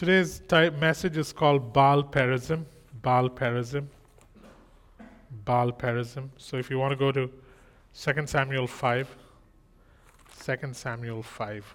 Today's 0.00 0.40
ty- 0.48 0.70
message 0.70 1.18
is 1.18 1.30
called 1.30 1.74
Baal 1.74 2.02
Perazim. 2.02 2.64
Baal 3.02 3.28
Perazim. 3.28 3.86
Baal 5.44 5.72
Perazim. 5.72 6.30
So 6.38 6.56
if 6.56 6.70
you 6.70 6.78
want 6.78 6.92
to 6.92 6.96
go 6.96 7.12
to 7.12 7.30
2 7.94 8.26
Samuel 8.26 8.66
5, 8.66 9.16
2 10.42 10.56
Samuel 10.72 11.22
5. 11.22 11.74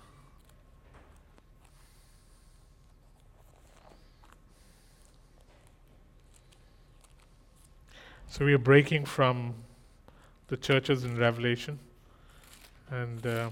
So 8.25 8.43
we 8.43 8.55
are 8.55 8.57
breaking 8.57 9.05
from 9.05 9.53
the 10.47 10.57
churches 10.57 11.03
in 11.03 11.15
Revelation 11.15 11.77
and 12.89 13.27
uh, 13.27 13.51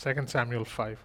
2 0.00 0.26
Samuel 0.26 0.64
5. 0.64 0.98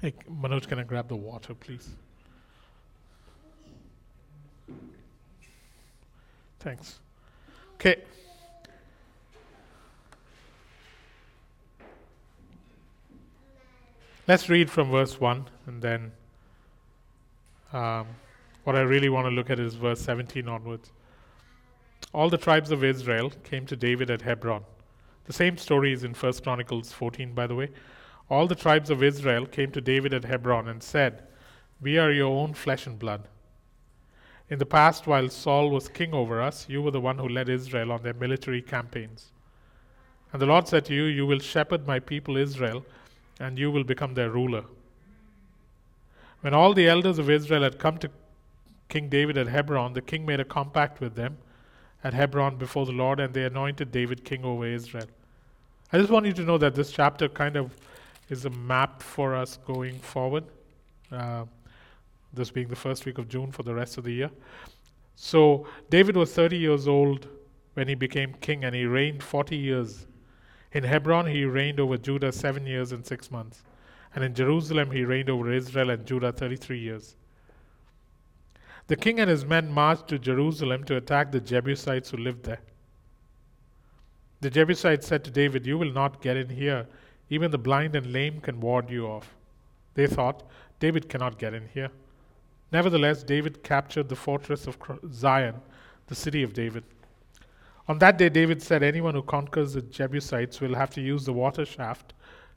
Hey, 0.00 0.14
Manoj, 0.30 0.66
can 0.66 0.78
I 0.78 0.84
grab 0.84 1.08
the 1.08 1.16
water, 1.16 1.52
please? 1.52 1.90
Thanks. 6.60 7.00
Okay. 7.74 7.96
Let's 14.26 14.48
read 14.48 14.70
from 14.70 14.90
verse 14.90 15.20
1 15.20 15.48
and 15.66 15.82
then 15.82 16.12
um, 17.72 18.06
what 18.64 18.76
I 18.76 18.80
really 18.80 19.08
want 19.08 19.26
to 19.26 19.30
look 19.30 19.50
at 19.50 19.58
is 19.58 19.74
verse 19.74 20.00
17 20.00 20.48
onwards. 20.48 20.92
All 22.12 22.28
the 22.28 22.38
tribes 22.38 22.72
of 22.72 22.82
Israel 22.82 23.30
came 23.44 23.66
to 23.66 23.76
David 23.76 24.10
at 24.10 24.22
Hebron. 24.22 24.64
The 25.26 25.32
same 25.32 25.56
story 25.56 25.92
is 25.92 26.02
in 26.02 26.12
1 26.12 26.32
Chronicles 26.42 26.92
14, 26.92 27.34
by 27.34 27.46
the 27.46 27.54
way. 27.54 27.70
All 28.28 28.48
the 28.48 28.56
tribes 28.56 28.90
of 28.90 29.02
Israel 29.02 29.46
came 29.46 29.70
to 29.70 29.80
David 29.80 30.12
at 30.12 30.24
Hebron 30.24 30.66
and 30.66 30.82
said, 30.82 31.22
We 31.80 31.98
are 31.98 32.10
your 32.10 32.36
own 32.36 32.54
flesh 32.54 32.86
and 32.86 32.98
blood. 32.98 33.28
In 34.48 34.58
the 34.58 34.66
past, 34.66 35.06
while 35.06 35.28
Saul 35.28 35.70
was 35.70 35.88
king 35.88 36.12
over 36.12 36.42
us, 36.42 36.68
you 36.68 36.82
were 36.82 36.90
the 36.90 37.00
one 37.00 37.18
who 37.18 37.28
led 37.28 37.48
Israel 37.48 37.92
on 37.92 38.02
their 38.02 38.14
military 38.14 38.60
campaigns. 38.60 39.30
And 40.32 40.42
the 40.42 40.46
Lord 40.46 40.66
said 40.66 40.84
to 40.86 40.94
you, 40.94 41.04
You 41.04 41.26
will 41.26 41.38
shepherd 41.38 41.86
my 41.86 42.00
people 42.00 42.36
Israel, 42.36 42.84
and 43.38 43.56
you 43.56 43.70
will 43.70 43.84
become 43.84 44.14
their 44.14 44.30
ruler. 44.30 44.64
When 46.40 46.54
all 46.54 46.74
the 46.74 46.88
elders 46.88 47.20
of 47.20 47.30
Israel 47.30 47.62
had 47.62 47.78
come 47.78 47.98
to 47.98 48.10
King 48.88 49.08
David 49.08 49.38
at 49.38 49.46
Hebron, 49.46 49.92
the 49.92 50.02
king 50.02 50.26
made 50.26 50.40
a 50.40 50.44
compact 50.44 51.00
with 51.00 51.14
them 51.14 51.38
at 52.02 52.14
Hebron 52.14 52.56
before 52.56 52.86
the 52.86 52.92
Lord, 52.92 53.20
and 53.20 53.34
they 53.34 53.44
anointed 53.44 53.92
David 53.92 54.24
king 54.24 54.44
over 54.44 54.66
Israel. 54.66 55.06
I 55.92 55.98
just 55.98 56.10
want 56.10 56.26
you 56.26 56.32
to 56.34 56.42
know 56.42 56.58
that 56.58 56.74
this 56.74 56.92
chapter 56.92 57.28
kind 57.28 57.56
of 57.56 57.76
is 58.28 58.44
a 58.44 58.50
map 58.50 59.02
for 59.02 59.34
us 59.34 59.58
going 59.66 59.98
forward. 59.98 60.44
Uh, 61.10 61.44
this 62.32 62.50
being 62.50 62.68
the 62.68 62.76
first 62.76 63.04
week 63.06 63.18
of 63.18 63.28
June 63.28 63.50
for 63.50 63.64
the 63.64 63.74
rest 63.74 63.98
of 63.98 64.04
the 64.04 64.12
year. 64.12 64.30
So, 65.16 65.66
David 65.90 66.16
was 66.16 66.32
30 66.32 66.56
years 66.56 66.86
old 66.86 67.26
when 67.74 67.88
he 67.88 67.94
became 67.94 68.34
king, 68.40 68.64
and 68.64 68.74
he 68.74 68.84
reigned 68.84 69.22
40 69.22 69.56
years. 69.56 70.06
In 70.72 70.84
Hebron, 70.84 71.26
he 71.26 71.44
reigned 71.44 71.80
over 71.80 71.96
Judah 71.96 72.32
seven 72.32 72.66
years 72.66 72.92
and 72.92 73.04
six 73.04 73.30
months. 73.30 73.62
And 74.14 74.24
in 74.24 74.34
Jerusalem, 74.34 74.90
he 74.90 75.04
reigned 75.04 75.28
over 75.28 75.52
Israel 75.52 75.90
and 75.90 76.06
Judah 76.06 76.32
33 76.32 76.78
years. 76.78 77.16
The 78.90 78.96
king 78.96 79.20
and 79.20 79.30
his 79.30 79.44
men 79.44 79.70
marched 79.70 80.08
to 80.08 80.18
Jerusalem 80.18 80.82
to 80.86 80.96
attack 80.96 81.30
the 81.30 81.40
Jebusites 81.40 82.10
who 82.10 82.16
lived 82.16 82.42
there. 82.42 82.58
The 84.40 84.50
Jebusites 84.50 85.06
said 85.06 85.22
to 85.22 85.30
David, 85.30 85.64
You 85.64 85.78
will 85.78 85.92
not 85.92 86.20
get 86.20 86.36
in 86.36 86.48
here. 86.48 86.88
Even 87.28 87.52
the 87.52 87.56
blind 87.56 87.94
and 87.94 88.12
lame 88.12 88.40
can 88.40 88.58
ward 88.58 88.90
you 88.90 89.06
off. 89.06 89.32
They 89.94 90.08
thought, 90.08 90.42
David 90.80 91.08
cannot 91.08 91.38
get 91.38 91.54
in 91.54 91.68
here. 91.68 91.90
Nevertheless, 92.72 93.22
David 93.22 93.62
captured 93.62 94.08
the 94.08 94.16
fortress 94.16 94.66
of 94.66 94.76
Zion, 95.12 95.60
the 96.08 96.16
city 96.16 96.42
of 96.42 96.52
David. 96.52 96.82
On 97.86 97.96
that 98.00 98.18
day, 98.18 98.28
David 98.28 98.60
said, 98.60 98.82
Anyone 98.82 99.14
who 99.14 99.22
conquers 99.22 99.74
the 99.74 99.82
Jebusites 99.82 100.60
will 100.60 100.74
have 100.74 100.90
to 100.94 101.00
use 101.00 101.24
the 101.24 101.32
water 101.32 101.64
shaft 101.64 102.12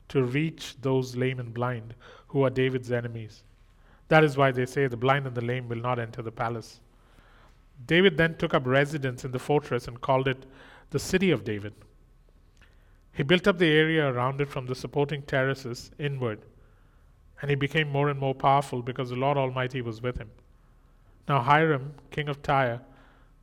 to 0.08 0.24
reach 0.24 0.74
those 0.80 1.14
lame 1.14 1.38
and 1.38 1.54
blind 1.54 1.94
who 2.26 2.42
are 2.42 2.50
David's 2.50 2.90
enemies. 2.90 3.44
That 4.08 4.24
is 4.24 4.36
why 4.36 4.52
they 4.52 4.66
say 4.66 4.86
the 4.86 4.96
blind 4.96 5.26
and 5.26 5.34
the 5.34 5.44
lame 5.44 5.68
will 5.68 5.80
not 5.80 5.98
enter 5.98 6.22
the 6.22 6.32
palace. 6.32 6.80
David 7.86 8.16
then 8.16 8.36
took 8.36 8.54
up 8.54 8.66
residence 8.66 9.24
in 9.24 9.32
the 9.32 9.38
fortress 9.38 9.88
and 9.88 10.00
called 10.00 10.28
it 10.28 10.46
the 10.90 10.98
City 10.98 11.30
of 11.30 11.44
David. 11.44 11.74
He 13.12 13.22
built 13.22 13.46
up 13.46 13.58
the 13.58 13.70
area 13.70 14.06
around 14.06 14.40
it 14.40 14.48
from 14.48 14.66
the 14.66 14.74
supporting 14.74 15.22
terraces 15.22 15.90
inward, 15.98 16.40
and 17.40 17.50
he 17.50 17.56
became 17.56 17.88
more 17.88 18.08
and 18.08 18.18
more 18.18 18.34
powerful 18.34 18.82
because 18.82 19.10
the 19.10 19.16
Lord 19.16 19.36
Almighty 19.36 19.80
was 19.82 20.02
with 20.02 20.18
him. 20.18 20.30
Now 21.28 21.40
Hiram, 21.40 21.94
king 22.10 22.28
of 22.28 22.42
Tyre, 22.42 22.80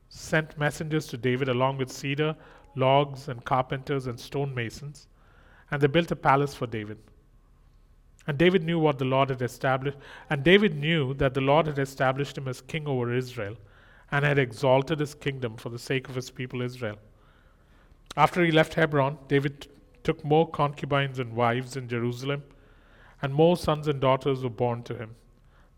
sent 0.09 0.57
messengers 0.57 1.07
to 1.07 1.17
David 1.17 1.49
along 1.49 1.77
with 1.77 1.91
cedar, 1.91 2.35
logs, 2.75 3.27
and 3.27 3.43
carpenters 3.43 4.07
and 4.07 4.19
stonemasons, 4.19 5.07
and 5.71 5.81
they 5.81 5.87
built 5.87 6.11
a 6.11 6.15
palace 6.15 6.53
for 6.53 6.67
David. 6.67 6.97
And 8.27 8.37
David 8.37 8.63
knew 8.63 8.77
what 8.79 8.99
the 8.99 9.05
Lord 9.05 9.29
had 9.29 9.41
established, 9.41 9.97
and 10.29 10.43
David 10.43 10.75
knew 10.75 11.13
that 11.15 11.33
the 11.33 11.41
Lord 11.41 11.67
had 11.67 11.79
established 11.79 12.37
him 12.37 12.47
as 12.47 12.61
king 12.61 12.87
over 12.87 13.13
Israel 13.13 13.57
and 14.11 14.25
had 14.25 14.37
exalted 14.37 14.99
his 14.99 15.15
kingdom 15.15 15.55
for 15.57 15.69
the 15.69 15.79
sake 15.79 16.09
of 16.09 16.15
his 16.15 16.29
people 16.29 16.61
Israel. 16.61 16.97
After 18.17 18.43
he 18.43 18.51
left 18.51 18.73
Hebron, 18.73 19.17
David 19.27 19.61
t- 19.61 19.69
took 20.03 20.23
more 20.25 20.49
concubines 20.49 21.17
and 21.17 21.33
wives 21.33 21.77
in 21.77 21.87
Jerusalem, 21.87 22.43
and 23.21 23.33
more 23.33 23.55
sons 23.55 23.87
and 23.87 24.01
daughters 24.01 24.43
were 24.43 24.49
born 24.49 24.83
to 24.83 24.95
him. 24.95 25.15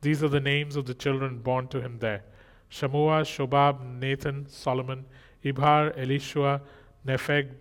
These 0.01 0.23
are 0.23 0.29
the 0.29 0.39
names 0.39 0.75
of 0.75 0.85
the 0.85 0.93
children 0.93 1.39
born 1.39 1.67
to 1.69 1.81
him 1.81 1.99
there 1.99 2.23
Shammua, 2.69 3.23
Shobab, 3.23 3.99
Nathan, 3.99 4.47
Solomon, 4.49 5.05
Ibhar, 5.43 5.95
Elishua, 5.95 6.59
Nepheg, 7.05 7.51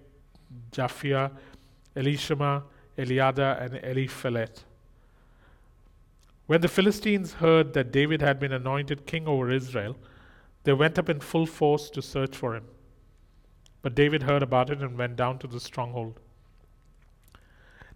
Japhia, 0.71 1.31
Elishama, 1.94 2.62
Eliada, 2.97 3.60
and 3.60 3.75
Eliphelet. 3.75 4.65
When 6.53 6.61
the 6.61 6.69
Philistines 6.69 7.33
heard 7.33 7.73
that 7.73 7.93
David 7.93 8.21
had 8.21 8.39
been 8.39 8.53
anointed 8.53 9.07
king 9.07 9.27
over 9.27 9.51
Israel, 9.51 9.97
they 10.65 10.75
went 10.75 10.99
up 10.99 11.09
in 11.09 11.21
full 11.21 11.47
force 11.47 11.89
to 11.89 12.03
search 12.03 12.37
for 12.37 12.55
him. 12.55 12.65
But 13.81 13.95
David 13.95 14.25
heard 14.25 14.43
about 14.43 14.69
it 14.69 14.83
and 14.83 14.99
went 14.99 15.17
down 15.17 15.39
to 15.39 15.47
the 15.47 15.59
stronghold. 15.59 16.21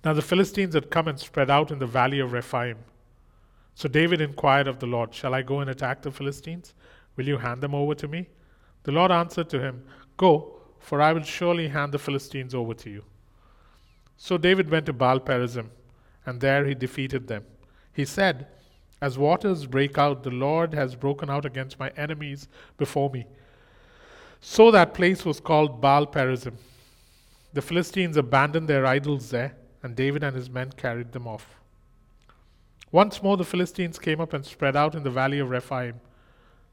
Now 0.02 0.14
the 0.14 0.22
Philistines 0.22 0.72
had 0.72 0.90
come 0.90 1.06
and 1.06 1.20
spread 1.20 1.50
out 1.50 1.70
in 1.70 1.80
the 1.80 1.86
valley 1.86 2.18
of 2.18 2.32
Rephaim. 2.32 2.78
So 3.74 3.90
David 3.90 4.22
inquired 4.22 4.68
of 4.68 4.78
the 4.78 4.86
Lord, 4.86 5.12
Shall 5.12 5.34
I 5.34 5.42
go 5.42 5.60
and 5.60 5.68
attack 5.68 6.00
the 6.00 6.10
Philistines? 6.10 6.72
Will 7.16 7.28
you 7.28 7.36
hand 7.36 7.60
them 7.60 7.74
over 7.74 7.94
to 7.96 8.08
me? 8.08 8.26
The 8.84 8.92
Lord 8.92 9.10
answered 9.10 9.50
to 9.50 9.60
him, 9.60 9.84
Go, 10.16 10.62
for 10.78 11.02
I 11.02 11.12
will 11.12 11.24
surely 11.24 11.68
hand 11.68 11.92
the 11.92 11.98
Philistines 11.98 12.54
over 12.54 12.72
to 12.72 12.88
you. 12.88 13.04
So 14.16 14.38
David 14.38 14.70
went 14.70 14.86
to 14.86 14.94
Baal 14.94 15.20
Perazim, 15.20 15.68
and 16.24 16.40
there 16.40 16.64
he 16.64 16.74
defeated 16.74 17.28
them. 17.28 17.44
He 17.96 18.04
said, 18.04 18.46
As 19.00 19.16
waters 19.16 19.64
break 19.64 19.96
out, 19.96 20.22
the 20.22 20.30
Lord 20.30 20.74
has 20.74 20.94
broken 20.94 21.30
out 21.30 21.46
against 21.46 21.78
my 21.78 21.88
enemies 21.96 22.46
before 22.76 23.08
me. 23.08 23.24
So 24.38 24.70
that 24.70 24.92
place 24.92 25.24
was 25.24 25.40
called 25.40 25.80
Baal 25.80 26.06
Perazim. 26.06 26.56
The 27.54 27.62
Philistines 27.62 28.18
abandoned 28.18 28.68
their 28.68 28.84
idols 28.84 29.30
there, 29.30 29.56
and 29.82 29.96
David 29.96 30.22
and 30.22 30.36
his 30.36 30.50
men 30.50 30.72
carried 30.72 31.12
them 31.12 31.26
off. 31.26 31.56
Once 32.92 33.22
more 33.22 33.38
the 33.38 33.44
Philistines 33.44 33.98
came 33.98 34.20
up 34.20 34.34
and 34.34 34.44
spread 34.44 34.76
out 34.76 34.94
in 34.94 35.02
the 35.02 35.10
valley 35.10 35.38
of 35.38 35.48
Rephaim. 35.48 35.94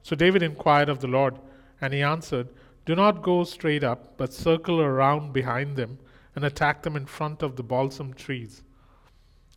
So 0.02 0.18
David 0.18 0.44
inquired 0.44 0.90
of 0.90 1.00
the 1.00 1.08
Lord, 1.08 1.40
and 1.80 1.94
he 1.94 2.02
answered, 2.02 2.50
Do 2.86 2.98
not 2.98 3.22
go 3.22 3.46
straight 3.46 3.86
up, 3.86 4.18
but 4.18 4.34
circle 4.34 4.82
around 4.82 5.32
behind 5.32 5.78
them 5.78 6.00
and 6.36 6.44
attack 6.44 6.82
them 6.82 6.98
in 6.98 7.06
front 7.06 7.42
of 7.42 7.56
the 7.56 7.64
balsam 7.64 8.14
trees. 8.14 8.62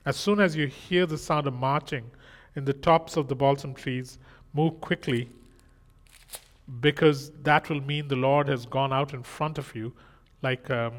As 0.06 0.16
soon 0.16 0.40
as 0.40 0.54
you 0.54 0.68
hear 0.68 1.04
the 1.04 1.18
sound 1.18 1.48
of 1.48 1.54
marching 1.54 2.10
in 2.54 2.64
the 2.64 2.72
tops 2.72 3.16
of 3.16 3.26
the 3.26 3.34
balsam 3.34 3.74
trees, 3.74 4.18
move 4.54 4.80
quickly, 4.80 5.28
because 6.80 7.30
that 7.42 7.68
will 7.68 7.80
mean 7.80 8.06
the 8.06 8.16
Lord 8.16 8.48
has 8.48 8.66
gone 8.66 8.92
out 8.92 9.12
in 9.12 9.22
front 9.24 9.58
of 9.58 9.74
you, 9.74 9.92
like 10.42 10.70
um, 10.70 10.94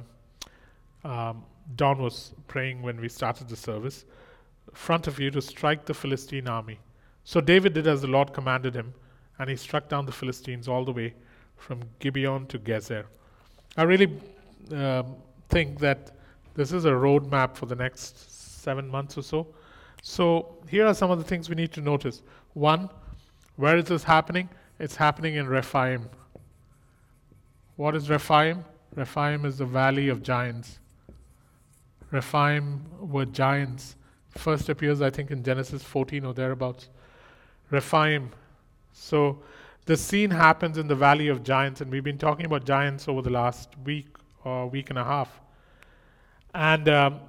um, 1.05 1.43
Don 1.77 2.01
was 2.01 2.33
praying 2.47 2.81
when 2.81 2.99
we 2.99 3.07
started 3.07 3.47
the 3.47 3.55
service, 3.55 4.05
front 4.73 5.07
of 5.07 5.19
you 5.19 5.31
to 5.31 5.41
strike 5.41 5.85
the 5.85 5.93
Philistine 5.93 6.47
army. 6.47 6.77
So 7.23 7.39
David 7.39 7.73
did 7.73 7.87
as 7.87 8.01
the 8.01 8.07
Lord 8.07 8.33
commanded 8.33 8.75
him, 8.75 8.93
and 9.39 9.49
he 9.49 9.55
struck 9.55 9.87
down 9.87 10.05
the 10.05 10.11
Philistines 10.11 10.67
all 10.67 10.83
the 10.83 10.91
way 10.91 11.13
from 11.55 11.81
Gibeon 11.99 12.45
to 12.47 12.59
Gezer. 12.59 13.05
I 13.77 13.83
really 13.83 14.19
um, 14.71 15.15
think 15.49 15.79
that 15.79 16.11
this 16.55 16.71
is 16.73 16.85
a 16.85 16.91
roadmap 16.91 17.55
for 17.55 17.67
the 17.67 17.75
next 17.75 18.36
seven 18.57 18.87
months 18.87 19.17
or 19.17 19.23
so. 19.23 19.47
So 20.01 20.57
here 20.67 20.85
are 20.85 20.93
some 20.93 21.11
of 21.11 21.17
the 21.17 21.23
things 21.23 21.49
we 21.49 21.55
need 21.55 21.71
to 21.73 21.81
notice. 21.81 22.21
One, 22.53 22.89
where 23.55 23.77
is 23.77 23.85
this 23.85 24.03
happening? 24.03 24.49
It's 24.79 24.95
happening 24.95 25.35
in 25.35 25.47
Rephaim. 25.47 26.09
What 27.75 27.95
is 27.95 28.09
Rephaim? 28.09 28.65
Rephaim 28.95 29.45
is 29.45 29.57
the 29.57 29.65
valley 29.65 30.09
of 30.09 30.23
giants. 30.23 30.79
Rephaim 32.11 32.85
were 32.99 33.25
giants. 33.25 33.95
First 34.31 34.69
appears, 34.69 35.01
I 35.01 35.09
think, 35.09 35.31
in 35.31 35.43
Genesis 35.43 35.83
14 35.83 36.25
or 36.25 36.33
thereabouts. 36.33 36.89
Rephaim. 37.69 38.31
So 38.93 39.39
the 39.85 39.97
scene 39.97 40.31
happens 40.31 40.77
in 40.77 40.87
the 40.87 40.95
valley 40.95 41.27
of 41.27 41.43
giants, 41.43 41.81
and 41.81 41.91
we've 41.91 42.03
been 42.03 42.17
talking 42.17 42.45
about 42.45 42.65
giants 42.65 43.07
over 43.07 43.21
the 43.21 43.29
last 43.29 43.69
week 43.83 44.07
or 44.43 44.67
week 44.67 44.89
and 44.89 44.99
a 44.99 45.03
half. 45.03 45.39
And 46.53 46.89
um, 46.89 47.19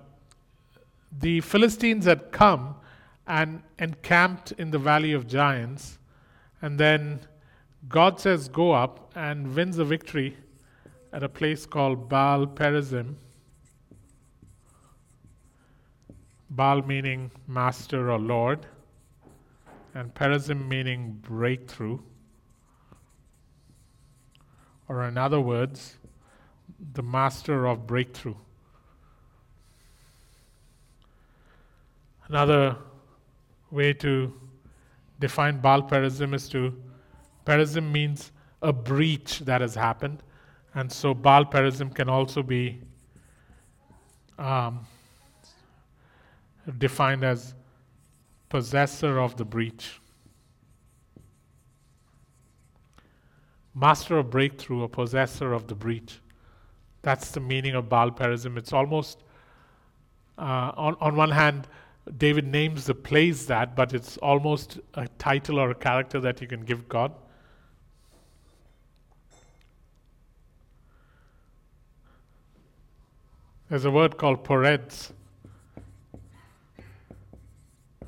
the 1.10 1.40
Philistines 1.40 2.04
had 2.04 2.32
come 2.32 2.76
and 3.26 3.62
encamped 3.78 4.52
in 4.52 4.70
the 4.70 4.78
valley 4.78 5.12
of 5.12 5.26
giants, 5.26 5.98
and 6.62 6.78
then 6.78 7.20
God 7.88 8.20
says, 8.20 8.48
Go 8.48 8.72
up 8.72 9.12
and 9.14 9.54
wins 9.54 9.78
a 9.78 9.84
victory 9.84 10.36
at 11.12 11.22
a 11.22 11.28
place 11.28 11.66
called 11.66 12.08
Baal 12.08 12.46
Perazim. 12.46 13.14
Baal 16.50 16.82
meaning 16.82 17.30
master 17.46 18.10
or 18.10 18.18
Lord, 18.18 18.66
and 19.94 20.14
Perazim 20.14 20.66
meaning 20.66 21.18
breakthrough. 21.22 21.98
Or, 24.88 25.04
in 25.04 25.18
other 25.18 25.40
words, 25.40 25.96
the 26.94 27.02
master 27.02 27.66
of 27.66 27.86
breakthrough. 27.86 28.36
Another 32.28 32.76
way 33.70 33.94
to 33.94 34.32
define 35.18 35.60
Baal 35.60 35.82
Perazim 35.82 36.34
is 36.34 36.48
to 36.50 36.74
Perazim 37.46 37.90
means 37.90 38.32
a 38.60 38.72
breach 38.72 39.38
that 39.40 39.62
has 39.62 39.74
happened, 39.74 40.22
and 40.74 40.92
so 40.92 41.14
Baal 41.14 41.46
Perazim 41.46 41.94
can 41.94 42.08
also 42.10 42.42
be 42.42 42.82
um, 44.38 44.86
defined 46.76 47.24
as 47.24 47.54
possessor 48.50 49.18
of 49.18 49.36
the 49.36 49.44
breach. 49.44 49.98
Master 53.74 54.18
of 54.18 54.28
breakthrough, 54.28 54.82
or 54.82 54.88
possessor 54.88 55.54
of 55.54 55.66
the 55.66 55.74
breach. 55.74 56.20
That's 57.00 57.30
the 57.30 57.40
meaning 57.40 57.74
of 57.74 57.88
Baal 57.88 58.10
Perazim. 58.10 58.58
It's 58.58 58.72
almost, 58.72 59.22
uh, 60.36 60.72
on, 60.76 60.96
on 61.00 61.16
one 61.16 61.30
hand, 61.30 61.68
David 62.16 62.46
names 62.46 62.86
the 62.86 62.94
place 62.94 63.46
that, 63.46 63.76
but 63.76 63.92
it's 63.92 64.16
almost 64.18 64.78
a 64.94 65.06
title 65.18 65.58
or 65.58 65.70
a 65.70 65.74
character 65.74 66.20
that 66.20 66.40
you 66.40 66.46
can 66.46 66.64
give 66.64 66.88
God. 66.88 67.12
There's 73.68 73.84
a 73.84 73.90
word 73.90 74.16
called 74.16 74.44
Peretz, 74.44 75.12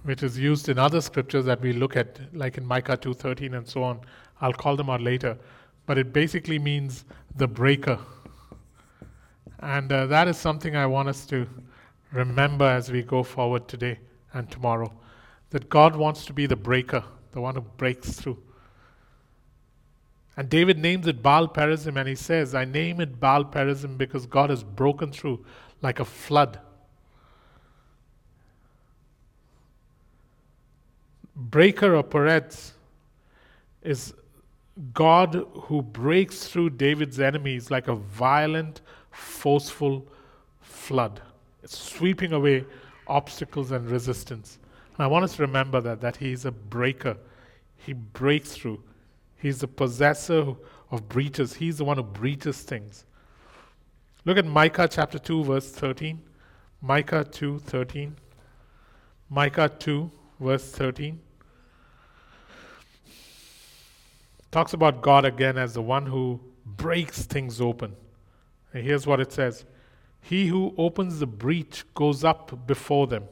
which 0.05 0.23
is 0.23 0.39
used 0.39 0.71
in 0.71 0.79
other 0.79 1.03
scriptures 1.03 1.45
that 1.45 1.61
we 1.61 1.75
look 1.75 1.97
at, 1.97 2.19
like 2.35 2.57
in 2.57 2.65
Micah 2.65 2.97
2.13 2.97 3.57
and 3.57 3.69
so 3.69 3.83
on. 3.83 4.01
I'll 4.41 4.55
call 4.55 4.75
them 4.77 4.89
out 4.89 5.03
later. 5.03 5.37
But 5.85 5.99
it 5.99 6.15
basically 6.15 6.59
means 6.59 7.05
the 7.37 7.47
breaker. 7.47 7.99
And 9.59 9.93
uh, 9.93 10.07
that 10.07 10.29
is 10.29 10.39
something 10.39 10.75
I 10.77 10.87
want 10.87 11.11
us 11.11 11.27
to 11.27 11.47
remember 12.13 12.65
as 12.65 12.91
we 12.91 13.03
go 13.03 13.23
forward 13.23 13.69
today 13.69 13.99
and 14.33 14.51
tomorrow. 14.51 14.93
That 15.51 15.69
God 15.69 15.97
wants 15.97 16.25
to 16.27 16.33
be 16.33 16.47
the 16.47 16.57
breaker, 16.57 17.03
the 17.33 17.41
one 17.41 17.57
who 17.57 17.63
breaks 17.63 18.13
through. 18.13 18.39
And 20.37 20.49
David 20.49 20.79
names 20.79 21.07
it 21.07 21.23
Baal 21.23 21.49
Perazim, 21.49 21.99
and 21.99 22.09
he 22.09 22.15
says, 22.15 22.55
I 22.55 22.65
name 22.65 23.01
it 23.01 23.19
Baal 23.19 23.45
Perazim 23.45 23.99
because 23.99 24.27
God 24.27 24.51
has 24.51 24.63
broken 24.63 25.11
through 25.11 25.45
like 25.83 25.99
a 25.99 26.05
flood. 26.05 26.61
Breaker 31.35 31.97
or 31.97 32.05
Peretz 32.05 32.73
is 33.83 34.15
God 34.95 35.47
who 35.53 35.83
breaks 35.83 36.47
through 36.47 36.71
David's 36.71 37.19
enemies 37.19 37.71
like 37.71 37.89
a 37.89 37.95
violent, 37.95 38.83
forceful 39.11 40.07
flood, 40.61 41.21
sweeping 41.65 42.33
away 42.33 42.65
obstacles 43.07 43.71
and 43.71 43.91
resistance. 43.91 44.59
And 44.97 45.05
I 45.05 45.07
want 45.07 45.25
us 45.25 45.37
to 45.37 45.43
remember 45.43 45.81
that, 45.81 46.01
that 46.01 46.17
He 46.17 46.33
is 46.33 46.45
a 46.45 46.53
breaker. 46.53 47.17
He 47.77 47.93
breaks 47.93 48.53
through. 48.53 48.83
He's 49.37 49.61
the 49.61 49.69
possessor 49.69 50.55
of 50.91 51.09
breaches. 51.09 51.55
He's 51.55 51.79
the 51.79 51.85
one 51.85 51.97
who 51.97 52.03
breaches 52.03 52.61
things. 52.63 53.05
Look 54.25 54.37
at 54.37 54.45
Micah 54.45 54.89
chapter 54.91 55.19
2, 55.19 55.45
verse 55.45 55.71
13. 55.71 56.21
Micah 56.83 57.25
2, 57.25 57.59
13. 57.61 58.17
Micah 59.31 59.71
2, 59.79 60.11
verse 60.41 60.71
13. 60.73 61.21
Talks 64.51 64.73
about 64.73 65.01
God 65.01 65.25
again 65.25 65.57
as 65.57 65.75
the 65.75 65.83
one 65.83 66.07
who 66.07 66.41
breaks 66.67 67.23
things 67.25 67.61
open. 67.61 67.95
And 68.75 68.85
here's 68.85 69.07
what 69.07 69.21
it 69.21 69.33
says 69.33 69.65
He 70.21 70.49
who 70.49 70.75
opens 70.77 71.19
the 71.19 71.27
breach 71.27 71.85
goes 71.95 72.25
up 72.25 72.67
before 72.67 73.07
them. 73.07 73.25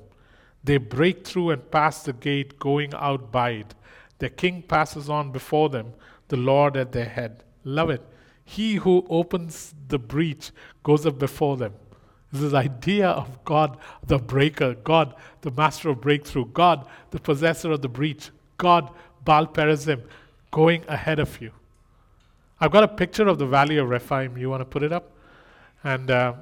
They 0.65 0.79
break 0.79 1.27
through 1.27 1.51
and 1.51 1.71
pass 1.71 2.03
the 2.03 2.13
gate, 2.13 2.59
going 2.59 2.93
out 2.95 3.31
by 3.31 3.51
it. 3.51 3.75
Their 4.19 4.31
king 4.31 4.63
passes 4.63 5.09
on 5.09 5.31
before 5.31 5.69
them, 5.69 5.93
the 6.29 6.37
Lord 6.37 6.77
at 6.77 6.93
their 6.93 7.09
head. 7.09 7.45
Love 7.65 7.91
it. 7.91 8.03
He 8.45 8.77
who 8.77 9.07
opens 9.09 9.75
the 9.89 9.99
breach 9.99 10.51
goes 10.83 11.07
up 11.07 11.19
before 11.19 11.57
them. 11.57 11.75
This 12.33 12.43
is 12.43 12.55
idea 12.55 13.09
of 13.09 13.45
God, 13.45 13.79
the 14.07 14.19
breaker, 14.19 14.75
God, 14.75 15.15
the 15.41 15.51
master 15.51 15.91
of 15.91 16.01
breakthrough, 16.01 16.47
God, 16.47 16.87
the 17.11 17.21
possessor 17.21 17.71
of 17.73 17.81
the 17.81 17.89
breach, 17.89 18.31
God, 18.59 18.91
Baal 19.25 19.47
Perazim, 19.47 20.03
going 20.51 20.85
ahead 20.89 21.19
of 21.19 21.41
you. 21.41 21.53
I've 22.61 22.71
got 22.71 22.85
a 22.85 22.89
picture 22.89 23.29
of 23.29 23.39
the 23.39 23.47
valley 23.47 23.79
of 23.79 23.89
Rephaim. 23.89 24.37
You 24.37 24.51
want 24.51 24.61
to 24.61 24.67
put 24.67 24.83
it 24.83 24.93
up? 24.93 25.13
And 25.85 26.11
uh, 26.11 26.35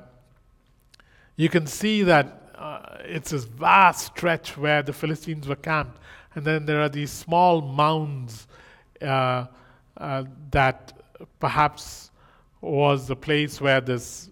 you 1.36 1.48
can 1.48 1.66
see 1.66 2.02
that 2.02 2.50
uh, 2.56 2.98
it's 3.00 3.30
this 3.30 3.44
vast 3.44 4.06
stretch 4.06 4.56
where 4.56 4.82
the 4.82 4.92
Philistines 4.92 5.46
were 5.46 5.56
camped. 5.56 5.98
And 6.34 6.44
then 6.44 6.66
there 6.66 6.80
are 6.80 6.88
these 6.88 7.10
small 7.10 7.60
mounds 7.60 8.46
uh, 9.00 9.46
uh, 9.96 10.24
that 10.50 10.92
perhaps 11.38 12.10
was 12.60 13.06
the 13.06 13.16
place 13.16 13.60
where 13.60 13.80
this 13.80 14.30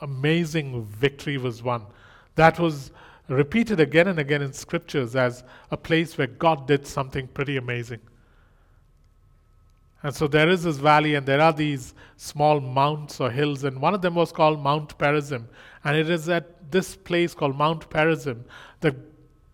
amazing 0.00 0.84
victory 0.84 1.38
was 1.38 1.62
won. 1.62 1.82
That 2.34 2.58
was 2.58 2.92
repeated 3.28 3.80
again 3.80 4.08
and 4.08 4.18
again 4.18 4.42
in 4.42 4.52
scriptures 4.52 5.16
as 5.16 5.44
a 5.70 5.76
place 5.76 6.18
where 6.18 6.26
God 6.26 6.66
did 6.66 6.86
something 6.86 7.26
pretty 7.28 7.56
amazing. 7.56 8.00
And 10.04 10.14
so 10.14 10.28
there 10.28 10.50
is 10.50 10.64
this 10.64 10.76
valley, 10.76 11.14
and 11.14 11.26
there 11.26 11.40
are 11.40 11.52
these 11.52 11.94
small 12.18 12.60
mounts 12.60 13.20
or 13.20 13.30
hills, 13.30 13.64
and 13.64 13.80
one 13.80 13.94
of 13.94 14.02
them 14.02 14.14
was 14.14 14.30
called 14.30 14.62
Mount 14.62 14.96
Perazim. 14.98 15.46
And 15.82 15.96
it 15.96 16.10
is 16.10 16.28
at 16.28 16.70
this 16.70 16.94
place 16.94 17.34
called 17.34 17.56
Mount 17.56 17.88
Perazim 17.88 18.44
that 18.80 18.94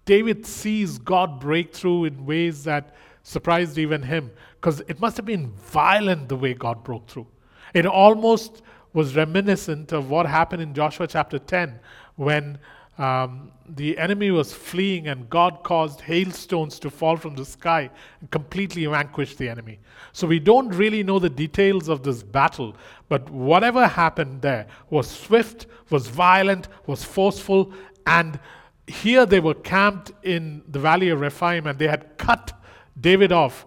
David 0.05 0.45
sees 0.45 0.99
God 0.99 1.39
break 1.39 1.73
through 1.73 2.07
in 2.07 2.27
ways 2.27 2.65
that 2.65 2.97
surprised 3.23 3.79
even 3.79 4.03
him, 4.03 4.33
because 4.61 4.81
it 4.89 5.01
must 5.01 5.17
have 5.17 5.27
been 5.27 5.53
violent 5.53 6.29
the 6.29 6.37
way 6.37 6.53
God 6.53 6.83
broke 6.83 7.09
through. 7.09 7.29
It 7.73 7.87
almost 7.87 8.63
was 8.93 9.15
reminiscent 9.15 9.93
of 9.93 10.11
what 10.11 10.27
happened 10.27 10.63
in 10.63 10.75
Joshua 10.75 11.07
chapter 11.07 11.39
10 11.39 11.79
when 12.17 12.59
um, 13.01 13.51
the 13.67 13.97
enemy 13.97 14.31
was 14.31 14.53
fleeing 14.53 15.09
and 15.09 15.31
God 15.31 15.63
caused 15.63 16.03
hailstones 16.03 16.79
to 16.81 16.91
fall 16.91 17.17
from 17.17 17.35
the 17.35 17.47
sky 17.47 17.89
and 18.21 18.31
completely 18.31 18.85
vanquished 18.85 19.39
the 19.39 19.49
enemy. 19.49 19.79
So 20.13 20.27
we 20.27 20.39
don't 20.39 20.69
really 20.69 21.03
know 21.03 21.19
the 21.19 21.31
details 21.31 21.89
of 21.89 22.03
this 22.03 22.23
battle, 22.23 22.77
but 23.09 23.31
whatever 23.31 23.87
happened 23.87 24.43
there 24.43 24.67
was 24.91 25.09
swift, 25.09 25.67
was 25.89 26.09
violent, 26.09 26.69
was 26.87 27.03
forceful, 27.03 27.73
and 28.07 28.39
here 28.87 29.25
they 29.25 29.41
were 29.41 29.55
camped 29.55 30.13
in 30.23 30.63
the 30.69 30.79
valley 30.79 31.09
of 31.09 31.21
Rephaim 31.21 31.67
and 31.67 31.79
they 31.79 31.89
had 31.89 32.19
cut 32.19 32.53
David 33.01 33.33
off 33.33 33.65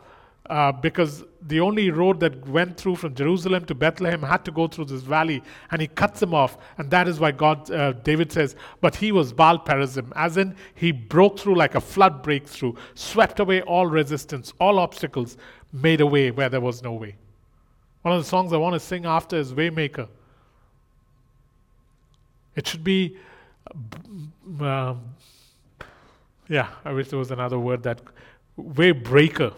uh, 0.48 0.72
because 0.72 1.24
the 1.48 1.60
only 1.60 1.92
road 1.92 2.20
that 2.20 2.48
went 2.48 2.78
through 2.78 2.96
from 2.96 3.16
Jerusalem 3.16 3.66
to 3.66 3.76
Bethlehem 3.76 4.22
had 4.22 4.46
to 4.46 4.52
go 4.52 4.68
through 4.68 4.86
this 4.86 5.02
valley, 5.02 5.44
and 5.72 5.82
he 5.82 5.88
cuts 5.88 6.20
them 6.20 6.34
off, 6.34 6.58
and 6.78 6.90
that 6.92 7.08
is 7.08 7.20
why 7.20 7.32
God, 7.32 7.70
uh, 7.72 7.94
David 7.94 8.32
says, 8.32 8.56
but 8.82 8.96
he 8.96 9.12
was 9.12 9.34
Baal 9.34 9.60
Perazim, 9.60 10.12
as 10.16 10.38
in 10.38 10.56
he 10.76 10.92
broke 10.92 11.40
through 11.40 11.56
like 11.56 11.76
a 11.76 11.82
flood 11.82 12.24
breakthrough, 12.24 12.74
swept 12.96 13.40
away 13.40 13.62
all 13.62 13.86
resistance, 13.86 14.54
all 14.60 14.80
obstacles, 14.80 15.38
made 15.72 16.02
a 16.02 16.06
way 16.06 16.32
where 16.32 16.50
there 16.50 16.62
was 16.62 16.82
no 16.82 16.94
way. 16.94 17.16
One 18.04 18.14
of 18.14 18.22
the 18.22 18.28
songs 18.28 18.54
I 18.54 18.58
want 18.58 18.74
to 18.74 18.80
sing 18.80 19.06
after 19.06 19.38
is 19.38 19.54
Waymaker. 19.54 20.08
It 22.56 22.68
should 22.68 22.84
be 22.84 23.18
um, 24.60 25.02
yeah, 26.48 26.70
I 26.84 26.92
wish 26.92 27.10
there 27.10 27.20
was 27.20 27.32
another 27.32 27.58
word 27.58 27.84
that 27.84 28.02
way 28.56 28.92
breaker. 28.92 29.54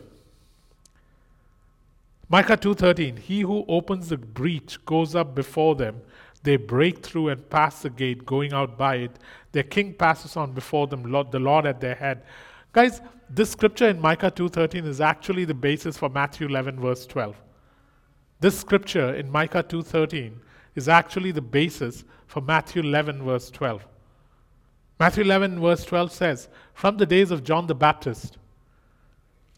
Micah 2.30 2.58
2:13 2.58 3.20
He 3.20 3.42
who 3.42 3.66
opens 3.68 4.10
the 4.10 4.18
breach 4.18 4.84
goes 4.86 5.16
up 5.16 5.36
before 5.36 5.76
them. 5.76 6.02
They 6.44 6.58
break 6.58 7.04
through 7.04 7.30
and 7.30 7.50
pass 7.50 7.82
the 7.82 7.90
gate 7.90 8.26
going 8.26 8.54
out 8.54 8.78
by 8.78 8.96
it. 8.98 9.20
Their 9.52 9.64
king 9.64 9.94
passes 9.94 10.38
on 10.38 10.54
before 10.54 10.88
them 10.88 11.04
Lord, 11.04 11.32
the 11.32 11.40
Lord 11.40 11.66
at 11.66 11.82
their 11.82 11.96
head. 11.96 12.24
Guys 12.72 13.02
this 13.30 13.50
scripture 13.50 13.90
in 13.90 14.00
Micah 14.00 14.32
2:13 14.32 14.86
is 14.86 15.02
actually 15.02 15.46
the 15.46 15.54
basis 15.54 15.98
for 15.98 16.10
Matthew 16.10 16.48
11 16.48 16.80
verse 16.80 17.06
12 17.08 17.36
this 18.40 18.60
scripture 18.60 19.16
in 19.16 19.32
Micah 19.32 19.64
2:13 19.64 20.40
is 20.76 20.88
actually 20.88 21.32
the 21.32 21.42
basis 21.42 22.04
for 22.28 22.42
Matthew 22.42 22.84
11 22.84 23.24
verse 23.24 23.50
12 23.50 23.88
Matthew 25.00 25.24
11 25.24 25.60
verse 25.60 25.86
12 25.86 26.12
says 26.12 26.50
from 26.74 26.98
the 26.98 27.06
days 27.06 27.32
of 27.32 27.44
John 27.44 27.66
the 27.66 27.76
Baptist 27.76 28.38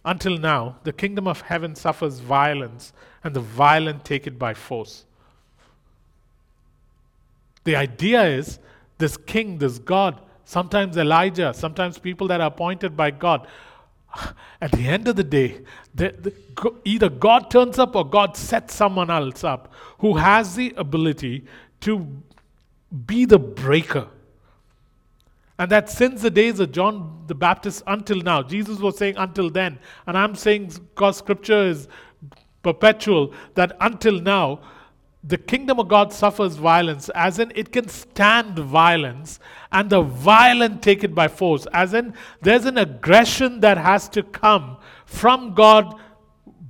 until 0.08 0.38
now, 0.38 0.78
the 0.84 0.94
kingdom 0.94 1.28
of 1.28 1.42
heaven 1.42 1.76
suffers 1.76 2.20
violence, 2.20 2.94
and 3.26 3.36
the 3.36 3.42
violent 3.42 4.06
take 4.06 4.26
it 4.26 4.40
by 4.40 4.54
force. 4.54 5.06
The 7.66 7.76
idea 7.76 8.24
is 8.24 8.58
this 9.00 9.18
king, 9.18 9.58
this 9.58 9.80
God, 9.80 10.22
sometimes 10.46 10.96
Elijah, 10.96 11.54
sometimes 11.54 12.00
people 12.00 12.26
that 12.30 12.40
are 12.40 12.48
appointed 12.48 12.96
by 12.96 13.12
God, 13.12 13.48
at 14.62 14.72
the 14.72 14.88
end 14.88 15.10
of 15.10 15.18
the 15.18 15.26
day, 15.26 15.60
the, 15.94 16.16
the, 16.18 16.74
either 16.86 17.10
God 17.10 17.52
turns 17.52 17.78
up 17.78 17.94
or 17.94 18.10
God 18.10 18.38
sets 18.38 18.76
someone 18.76 19.10
else 19.10 19.44
up 19.44 19.74
who 20.00 20.16
has 20.16 20.56
the 20.56 20.74
ability 20.78 21.44
to 21.82 22.08
be 23.06 23.26
the 23.26 23.40
breaker 23.40 24.08
and 25.60 25.72
that 25.72 25.90
since 25.90 26.22
the 26.22 26.30
days 26.30 26.60
of 26.60 26.72
John 26.72 27.24
the 27.28 27.36
Baptist 27.36 27.84
until 27.88 28.22
now, 28.22 28.44
Jesus 28.44 28.80
was 28.80 28.98
saying 28.98 29.16
until 29.18 29.50
then, 29.50 29.80
and 30.06 30.18
I'm 30.18 30.36
saying 30.36 30.68
because 30.68 31.18
scripture 31.18 31.68
is 31.68 31.88
perpetual, 32.62 33.34
that 33.56 33.76
until 33.80 34.20
now, 34.20 34.62
the 35.24 35.38
kingdom 35.38 35.80
of 35.80 35.88
God 35.88 36.14
suffers 36.14 36.56
violence, 36.56 37.10
as 37.10 37.40
in 37.40 37.52
it 37.56 37.72
can 37.72 37.90
stand 37.90 38.58
violence, 38.60 39.40
and 39.72 39.90
the 39.90 40.02
violent 40.02 40.82
take 40.82 41.04
it 41.04 41.14
by 41.14 41.28
force, 41.28 41.66
as 41.74 41.94
in 41.94 42.14
there's 42.42 42.66
an 42.66 42.78
aggression 42.78 43.60
that 43.62 43.78
has 43.78 44.08
to 44.10 44.24
come 44.24 44.78
from 45.06 45.54
God, 45.54 46.00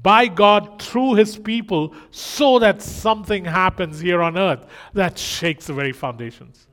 by 0.02 0.28
God, 0.28 0.82
through 0.82 1.16
his 1.16 1.38
people, 1.38 1.94
so 2.10 2.58
that 2.60 2.82
something 2.82 3.44
happens 3.44 4.00
here 4.00 4.22
on 4.22 4.38
earth 4.38 4.66
that 4.94 5.20
shakes 5.20 5.68
the 5.68 5.74
very 5.74 5.92
foundations. 5.92 6.67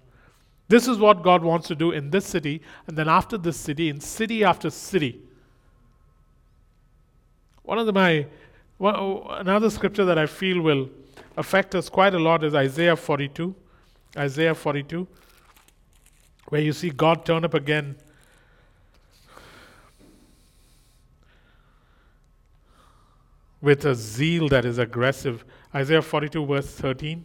This 0.74 0.88
is 0.88 0.98
what 0.98 1.22
God 1.22 1.44
wants 1.44 1.68
to 1.68 1.76
do 1.76 1.92
in 1.92 2.10
this 2.10 2.26
city, 2.26 2.60
and 2.88 2.98
then 2.98 3.08
after 3.08 3.38
this 3.38 3.56
city, 3.56 3.88
in 3.90 4.00
city 4.00 4.42
after 4.42 4.70
city. 4.70 5.20
One 7.62 7.78
of 7.78 7.86
the, 7.86 7.92
my 7.92 8.26
another 8.80 9.70
scripture 9.70 10.04
that 10.04 10.18
I 10.18 10.26
feel 10.26 10.60
will 10.60 10.90
affect 11.36 11.76
us 11.76 11.88
quite 11.88 12.12
a 12.12 12.18
lot 12.18 12.42
is 12.42 12.56
Isaiah 12.56 12.96
42. 12.96 13.54
Isaiah 14.16 14.52
42, 14.52 15.06
where 16.48 16.60
you 16.60 16.72
see 16.72 16.90
God 16.90 17.24
turn 17.24 17.44
up 17.44 17.54
again. 17.54 17.94
With 23.60 23.84
a 23.84 23.94
zeal 23.94 24.48
that 24.48 24.64
is 24.64 24.78
aggressive. 24.78 25.44
Isaiah 25.72 26.02
42, 26.02 26.44
verse 26.44 26.66
13. 26.66 27.24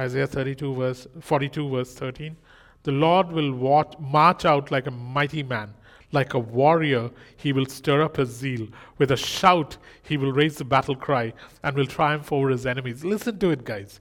Isaiah 0.00 0.26
32 0.26 0.74
verse 0.74 1.06
42 1.20 1.68
verse 1.68 1.94
13. 1.94 2.36
The 2.84 2.92
Lord 2.92 3.30
will 3.30 3.52
watch, 3.52 3.94
march 3.98 4.46
out 4.46 4.70
like 4.70 4.86
a 4.86 4.90
mighty 4.90 5.42
man, 5.42 5.74
like 6.12 6.32
a 6.32 6.38
warrior, 6.38 7.10
he 7.36 7.52
will 7.52 7.66
stir 7.66 8.02
up 8.02 8.16
his 8.16 8.30
zeal. 8.30 8.68
With 8.96 9.10
a 9.10 9.16
shout, 9.16 9.76
he 10.02 10.16
will 10.16 10.32
raise 10.32 10.56
the 10.56 10.64
battle 10.64 10.96
cry 10.96 11.34
and 11.62 11.76
will 11.76 11.86
triumph 11.86 12.32
over 12.32 12.48
his 12.48 12.64
enemies. 12.64 13.04
Listen 13.04 13.38
to 13.40 13.50
it, 13.50 13.64
guys. 13.64 14.00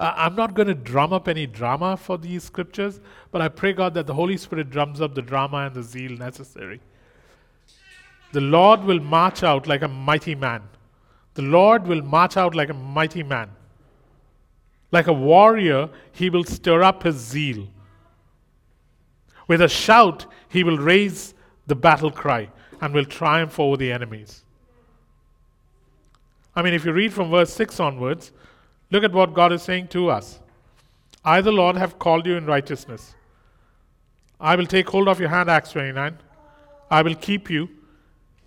Uh, 0.00 0.12
I'm 0.16 0.34
not 0.34 0.54
going 0.54 0.66
to 0.66 0.74
drum 0.74 1.12
up 1.12 1.28
any 1.28 1.46
drama 1.46 1.96
for 1.96 2.18
these 2.18 2.42
scriptures, 2.42 3.00
but 3.30 3.40
I 3.40 3.48
pray 3.48 3.72
God 3.72 3.94
that 3.94 4.08
the 4.08 4.14
Holy 4.14 4.36
Spirit 4.36 4.70
drums 4.70 5.00
up 5.00 5.14
the 5.14 5.22
drama 5.22 5.58
and 5.58 5.74
the 5.74 5.82
zeal 5.82 6.12
necessary. 6.12 6.80
The 8.32 8.40
Lord 8.40 8.82
will 8.84 9.00
march 9.00 9.42
out 9.42 9.68
like 9.68 9.82
a 9.82 9.88
mighty 9.88 10.34
man. 10.34 10.62
The 11.34 11.42
Lord 11.42 11.86
will 11.86 12.02
march 12.02 12.36
out 12.36 12.54
like 12.54 12.70
a 12.70 12.74
mighty 12.74 13.22
man. 13.22 13.50
Like 14.92 15.06
a 15.06 15.12
warrior, 15.12 15.88
he 16.12 16.30
will 16.30 16.44
stir 16.44 16.82
up 16.82 17.02
his 17.04 17.16
zeal. 17.16 17.68
With 19.46 19.62
a 19.62 19.68
shout, 19.68 20.26
he 20.48 20.64
will 20.64 20.78
raise 20.78 21.34
the 21.66 21.74
battle 21.74 22.10
cry 22.10 22.48
and 22.80 22.94
will 22.94 23.04
triumph 23.04 23.58
over 23.60 23.76
the 23.76 23.92
enemies. 23.92 24.42
I 26.54 26.62
mean, 26.62 26.74
if 26.74 26.84
you 26.84 26.92
read 26.92 27.12
from 27.12 27.30
verse 27.30 27.52
6 27.52 27.78
onwards, 27.78 28.32
look 28.90 29.04
at 29.04 29.12
what 29.12 29.34
God 29.34 29.52
is 29.52 29.62
saying 29.62 29.88
to 29.88 30.10
us. 30.10 30.40
I, 31.24 31.40
the 31.40 31.52
Lord, 31.52 31.76
have 31.76 31.98
called 31.98 32.26
you 32.26 32.36
in 32.36 32.46
righteousness. 32.46 33.14
I 34.40 34.56
will 34.56 34.66
take 34.66 34.88
hold 34.88 35.08
of 35.08 35.20
your 35.20 35.28
hand, 35.28 35.50
Acts 35.50 35.72
29. 35.72 36.18
I 36.90 37.02
will 37.02 37.14
keep 37.14 37.50
you 37.50 37.68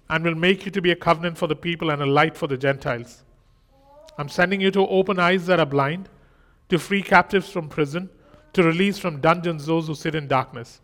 and 0.09 0.23
will 0.23 0.35
make 0.35 0.65
you 0.65 0.71
to 0.71 0.81
be 0.81 0.91
a 0.91 0.95
covenant 0.95 1.37
for 1.37 1.47
the 1.47 1.55
people 1.55 1.91
and 1.91 2.01
a 2.01 2.05
light 2.05 2.35
for 2.35 2.47
the 2.47 2.57
Gentiles. 2.57 3.23
I'm 4.17 4.27
sending 4.27 4.59
you 4.59 4.71
to 4.71 4.87
open 4.87 5.19
eyes 5.19 5.45
that 5.45 5.59
are 5.59 5.65
blind 5.65 6.09
to 6.73 6.79
free 6.79 7.03
captives 7.03 7.51
from 7.51 7.69
prison, 7.69 8.09
to 8.51 8.63
release 8.63 8.97
from 8.97 9.21
dungeons 9.21 9.67
those 9.67 9.85
who 9.85 9.93
sit 9.93 10.15
in 10.15 10.27
darkness. 10.27 10.81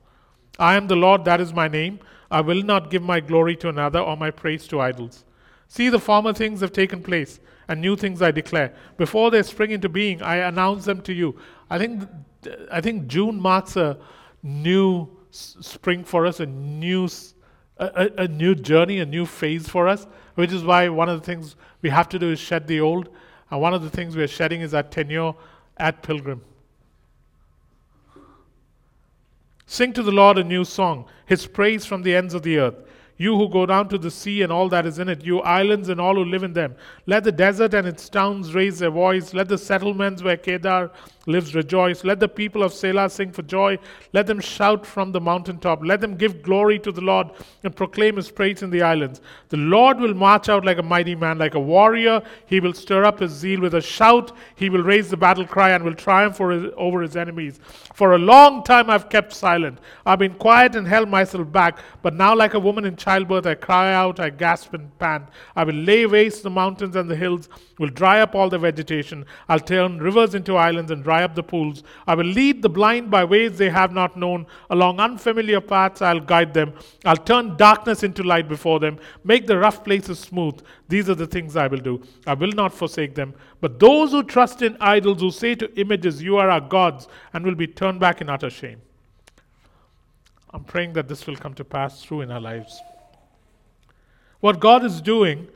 I 0.59 0.75
am 0.75 0.85
the 0.85 0.95
Lord, 0.95 1.25
that 1.25 1.41
is 1.41 1.51
my 1.51 1.67
name. 1.67 1.99
I 2.29 2.41
will 2.41 2.61
not 2.61 2.91
give 2.91 3.01
my 3.01 3.19
glory 3.19 3.55
to 3.55 3.69
another 3.69 3.99
or 3.99 4.15
my 4.15 4.29
praise 4.29 4.67
to 4.67 4.81
idols. 4.81 5.25
See, 5.67 5.89
the 5.89 5.97
former 5.97 6.31
things 6.31 6.61
have 6.61 6.71
taken 6.71 7.01
place, 7.01 7.39
and 7.67 7.81
new 7.81 7.95
things 7.95 8.21
I 8.21 8.29
declare. 8.29 8.75
Before 8.97 9.31
they 9.31 9.41
spring 9.41 9.71
into 9.71 9.89
being, 9.89 10.21
I 10.21 10.35
announce 10.35 10.85
them 10.85 11.01
to 11.01 11.13
you. 11.13 11.39
I 11.71 11.79
think, 11.79 12.07
I 12.71 12.81
think 12.81 13.07
June 13.07 13.39
marks 13.39 13.75
a 13.75 13.97
new 14.43 15.09
spring 15.31 16.03
for 16.03 16.27
us, 16.27 16.39
a 16.39 16.45
new, 16.45 17.09
a, 17.77 18.11
a 18.15 18.27
new 18.27 18.53
journey, 18.53 18.99
a 18.99 19.07
new 19.07 19.25
phase 19.25 19.67
for 19.67 19.87
us, 19.87 20.05
which 20.35 20.51
is 20.51 20.63
why 20.63 20.87
one 20.87 21.09
of 21.09 21.19
the 21.19 21.25
things 21.25 21.55
we 21.81 21.89
have 21.89 22.09
to 22.09 22.19
do 22.19 22.31
is 22.31 22.39
shed 22.39 22.67
the 22.67 22.79
old. 22.79 23.09
And 23.49 23.59
one 23.59 23.73
of 23.73 23.81
the 23.81 23.89
things 23.89 24.15
we're 24.15 24.27
shedding 24.27 24.61
is 24.61 24.75
our 24.75 24.83
tenure 24.83 25.33
at 25.79 26.03
Pilgrim. 26.03 26.41
Sing 29.65 29.93
to 29.93 30.03
the 30.03 30.11
Lord 30.11 30.37
a 30.37 30.43
new 30.43 30.65
song, 30.65 31.05
his 31.25 31.45
praise 31.45 31.85
from 31.85 32.01
the 32.01 32.15
ends 32.15 32.33
of 32.33 32.41
the 32.41 32.57
earth. 32.57 32.75
You 33.17 33.35
who 33.35 33.49
go 33.49 33.65
down 33.65 33.89
to 33.89 33.97
the 33.97 34.09
sea 34.09 34.41
and 34.41 34.51
all 34.51 34.69
that 34.69 34.85
is 34.85 34.97
in 34.97 35.09
it, 35.09 35.25
you 35.25 35.41
islands 35.41 35.89
and 35.89 35.99
all 35.99 36.15
who 36.15 36.23
live 36.23 36.41
in 36.41 36.53
them. 36.53 36.75
Let 37.05 37.25
the 37.25 37.33
desert 37.33 37.73
and 37.73 37.85
its 37.85 38.07
towns 38.07 38.55
raise 38.55 38.79
their 38.79 38.89
voice. 38.89 39.33
Let 39.33 39.49
the 39.49 39.57
settlements 39.57 40.23
where 40.23 40.37
Kedar 40.37 40.89
lives 41.29 41.55
rejoice. 41.55 42.03
Let 42.03 42.19
the 42.19 42.27
people 42.27 42.63
of 42.63 42.73
Selah 42.73 43.09
sing 43.09 43.31
for 43.31 43.43
joy. 43.43 43.77
Let 44.11 44.27
them 44.27 44.39
shout 44.39 44.85
from 44.85 45.11
the 45.11 45.21
mountaintop. 45.21 45.81
Let 45.83 46.01
them 46.01 46.15
give 46.15 46.41
glory 46.41 46.79
to 46.79 46.91
the 46.91 47.01
Lord 47.01 47.29
and 47.63 47.75
proclaim 47.75 48.17
his 48.17 48.31
praise 48.31 48.63
in 48.63 48.69
the 48.69 48.81
islands. 48.81 49.21
The 49.49 49.57
Lord 49.57 49.99
will 49.99 50.13
march 50.13 50.49
out 50.49 50.65
like 50.65 50.79
a 50.79 50.83
mighty 50.83 51.15
man, 51.15 51.37
like 51.37 51.55
a 51.55 51.59
warrior. 51.59 52.21
He 52.47 52.59
will 52.59 52.73
stir 52.73 53.05
up 53.05 53.19
his 53.19 53.31
zeal 53.31 53.61
with 53.61 53.75
a 53.75 53.81
shout. 53.81 54.35
He 54.55 54.69
will 54.69 54.83
raise 54.83 55.09
the 55.09 55.17
battle 55.17 55.45
cry 55.45 55.69
and 55.69 55.83
will 55.83 55.93
triumph 55.93 56.39
his, 56.39 56.71
over 56.75 57.01
his 57.01 57.15
enemies. 57.15 57.59
For 57.93 58.13
a 58.13 58.17
long 58.17 58.63
time 58.63 58.89
I've 58.89 59.09
kept 59.09 59.33
silent. 59.33 59.79
I've 60.05 60.19
been 60.19 60.33
quiet 60.33 60.75
and 60.75 60.87
held 60.87 61.09
myself 61.09 61.51
back. 61.51 61.79
But 62.01 62.13
now, 62.15 62.35
like 62.35 62.53
a 62.53 62.59
woman 62.59 62.85
in 62.85 62.95
childbirth, 62.95 63.45
I 63.45 63.55
cry 63.55 63.93
out, 63.93 64.19
I 64.19 64.29
gasp 64.29 64.73
and 64.73 64.97
pant. 64.99 65.27
I 65.55 65.63
will 65.63 65.75
lay 65.75 66.05
waste 66.05 66.43
the 66.43 66.49
mountains 66.49 66.95
and 66.95 67.09
the 67.09 67.15
hills, 67.15 67.49
will 67.77 67.89
dry 67.89 68.21
up 68.21 68.35
all 68.35 68.49
the 68.49 68.57
vegetation. 68.57 69.25
I'll 69.47 69.59
turn 69.59 69.99
rivers 69.99 70.35
into 70.35 70.55
islands 70.55 70.91
and 70.91 71.03
dry 71.03 71.18
up 71.23 71.35
the 71.35 71.43
pools. 71.43 71.83
I 72.07 72.15
will 72.15 72.25
lead 72.25 72.61
the 72.61 72.69
blind 72.69 73.09
by 73.09 73.23
ways 73.23 73.57
they 73.57 73.69
have 73.69 73.91
not 73.91 74.17
known. 74.17 74.45
Along 74.69 74.99
unfamiliar 74.99 75.61
paths, 75.61 76.01
I'll 76.01 76.19
guide 76.19 76.53
them. 76.53 76.73
I'll 77.05 77.17
turn 77.17 77.57
darkness 77.57 78.03
into 78.03 78.23
light 78.23 78.47
before 78.47 78.79
them, 78.79 78.99
make 79.23 79.47
the 79.47 79.57
rough 79.57 79.83
places 79.83 80.19
smooth. 80.19 80.61
These 80.87 81.09
are 81.09 81.15
the 81.15 81.27
things 81.27 81.55
I 81.55 81.67
will 81.67 81.79
do. 81.79 82.01
I 82.27 82.33
will 82.33 82.51
not 82.51 82.73
forsake 82.73 83.15
them. 83.15 83.33
But 83.61 83.79
those 83.79 84.11
who 84.11 84.23
trust 84.23 84.61
in 84.61 84.77
idols, 84.79 85.21
who 85.21 85.31
say 85.31 85.55
to 85.55 85.79
images, 85.79 86.21
You 86.21 86.37
are 86.37 86.49
our 86.49 86.61
gods, 86.61 87.07
and 87.33 87.45
will 87.45 87.55
be 87.55 87.67
turned 87.67 87.99
back 87.99 88.21
in 88.21 88.29
utter 88.29 88.49
shame. 88.49 88.81
I'm 90.51 90.63
praying 90.63 90.93
that 90.93 91.07
this 91.07 91.27
will 91.27 91.35
come 91.35 91.53
to 91.55 91.63
pass 91.63 92.03
through 92.03 92.21
in 92.21 92.31
our 92.31 92.41
lives. 92.41 92.81
What 94.39 94.59
God 94.59 94.83
is 94.83 95.01
doing 95.01 95.47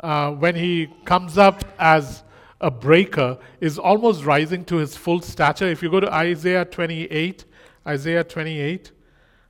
uh, 0.00 0.30
when 0.32 0.54
He 0.54 0.88
comes 1.04 1.38
up 1.38 1.64
as 1.78 2.22
a 2.60 2.70
breaker 2.70 3.38
is 3.60 3.78
almost 3.78 4.24
rising 4.24 4.64
to 4.66 4.76
his 4.76 4.96
full 4.96 5.20
stature. 5.20 5.66
If 5.66 5.82
you 5.82 5.90
go 5.90 6.00
to 6.00 6.12
Isaiah 6.12 6.64
28, 6.64 7.44
Isaiah 7.86 8.24
28, 8.24 8.92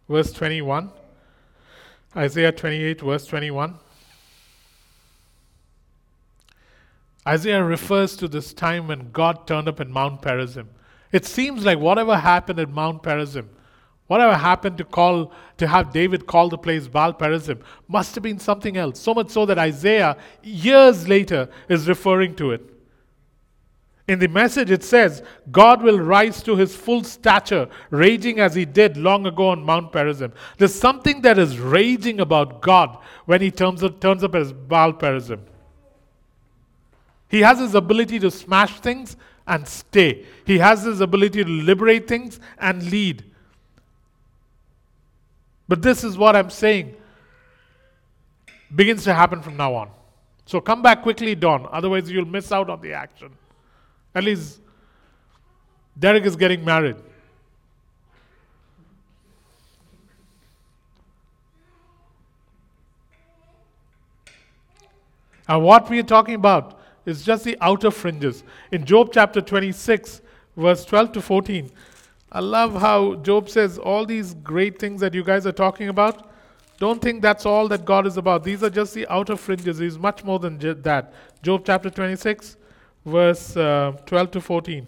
verse 0.08 0.32
21. 0.32 0.90
Isaiah 2.16 2.52
28, 2.52 3.00
verse 3.00 3.26
21. 3.26 3.74
Isaiah 7.28 7.62
refers 7.62 8.16
to 8.16 8.28
this 8.28 8.52
time 8.52 8.88
when 8.88 9.10
God 9.10 9.46
turned 9.46 9.68
up 9.68 9.80
in 9.80 9.90
Mount 9.90 10.22
Perazim. 10.22 10.66
It 11.12 11.24
seems 11.24 11.64
like 11.64 11.78
whatever 11.78 12.16
happened 12.16 12.58
at 12.60 12.68
Mount 12.68 13.02
Perazim 13.02 13.46
Whatever 14.06 14.34
happened 14.34 14.78
to 14.78 14.84
call 14.84 15.32
to 15.58 15.66
have 15.66 15.92
David 15.92 16.26
call 16.26 16.48
the 16.48 16.58
place 16.58 16.86
Baal 16.86 17.12
Perazim 17.12 17.60
must 17.88 18.14
have 18.14 18.22
been 18.22 18.38
something 18.38 18.76
else. 18.76 19.00
So 19.00 19.14
much 19.14 19.30
so 19.30 19.46
that 19.46 19.58
Isaiah, 19.58 20.16
years 20.42 21.08
later, 21.08 21.48
is 21.68 21.88
referring 21.88 22.36
to 22.36 22.52
it. 22.52 22.75
In 24.08 24.20
the 24.20 24.28
message, 24.28 24.70
it 24.70 24.84
says, 24.84 25.22
God 25.50 25.82
will 25.82 25.98
rise 25.98 26.40
to 26.44 26.54
his 26.54 26.76
full 26.76 27.02
stature, 27.02 27.68
raging 27.90 28.38
as 28.38 28.54
he 28.54 28.64
did 28.64 28.96
long 28.96 29.26
ago 29.26 29.48
on 29.48 29.64
Mount 29.64 29.92
Perazim. 29.92 30.32
There's 30.58 30.74
something 30.74 31.22
that 31.22 31.38
is 31.38 31.58
raging 31.58 32.20
about 32.20 32.62
God 32.62 32.98
when 33.24 33.40
he 33.40 33.50
turns 33.50 33.82
up, 33.82 34.00
turns 34.00 34.22
up 34.22 34.36
as 34.36 34.52
Baal 34.52 34.92
Perazim. 34.92 35.40
He 37.28 37.40
has 37.40 37.58
his 37.58 37.74
ability 37.74 38.20
to 38.20 38.30
smash 38.30 38.78
things 38.78 39.16
and 39.48 39.66
stay, 39.66 40.24
he 40.44 40.58
has 40.58 40.82
his 40.82 41.00
ability 41.00 41.44
to 41.44 41.50
liberate 41.50 42.08
things 42.08 42.40
and 42.58 42.82
lead. 42.90 43.24
But 45.68 45.82
this 45.82 46.02
is 46.02 46.16
what 46.18 46.34
I'm 46.34 46.50
saying 46.50 46.96
begins 48.74 49.04
to 49.04 49.14
happen 49.14 49.42
from 49.42 49.56
now 49.56 49.74
on. 49.74 49.90
So 50.46 50.60
come 50.60 50.82
back 50.82 51.02
quickly, 51.02 51.34
Don, 51.34 51.68
otherwise, 51.70 52.10
you'll 52.10 52.24
miss 52.24 52.50
out 52.50 52.70
on 52.70 52.80
the 52.80 52.92
action. 52.92 53.30
At 54.16 54.24
least 54.24 54.60
Derek 55.98 56.24
is 56.24 56.36
getting 56.36 56.64
married. 56.64 56.96
And 65.46 65.62
what 65.62 65.90
we 65.90 65.98
are 65.98 66.02
talking 66.02 66.34
about 66.34 66.80
is 67.04 67.22
just 67.26 67.44
the 67.44 67.58
outer 67.60 67.90
fringes. 67.90 68.42
In 68.72 68.86
Job 68.86 69.10
chapter 69.12 69.42
26, 69.42 70.22
verse 70.56 70.86
12 70.86 71.12
to 71.12 71.20
14, 71.20 71.70
I 72.32 72.40
love 72.40 72.80
how 72.80 73.16
Job 73.16 73.50
says 73.50 73.76
all 73.76 74.06
these 74.06 74.32
great 74.32 74.78
things 74.78 75.02
that 75.02 75.12
you 75.12 75.22
guys 75.22 75.46
are 75.46 75.52
talking 75.52 75.90
about. 75.90 76.30
Don't 76.78 77.02
think 77.02 77.20
that's 77.20 77.44
all 77.44 77.68
that 77.68 77.84
God 77.84 78.06
is 78.06 78.16
about. 78.16 78.44
These 78.44 78.62
are 78.62 78.70
just 78.70 78.94
the 78.94 79.06
outer 79.08 79.36
fringes. 79.36 79.76
He's 79.76 79.98
much 79.98 80.24
more 80.24 80.38
than 80.38 80.58
that. 80.82 81.12
Job 81.42 81.64
chapter 81.66 81.90
26, 81.90 82.56
verse 83.06 83.56
uh, 83.56 83.92
12 84.04 84.30
to 84.32 84.40
14. 84.40 84.86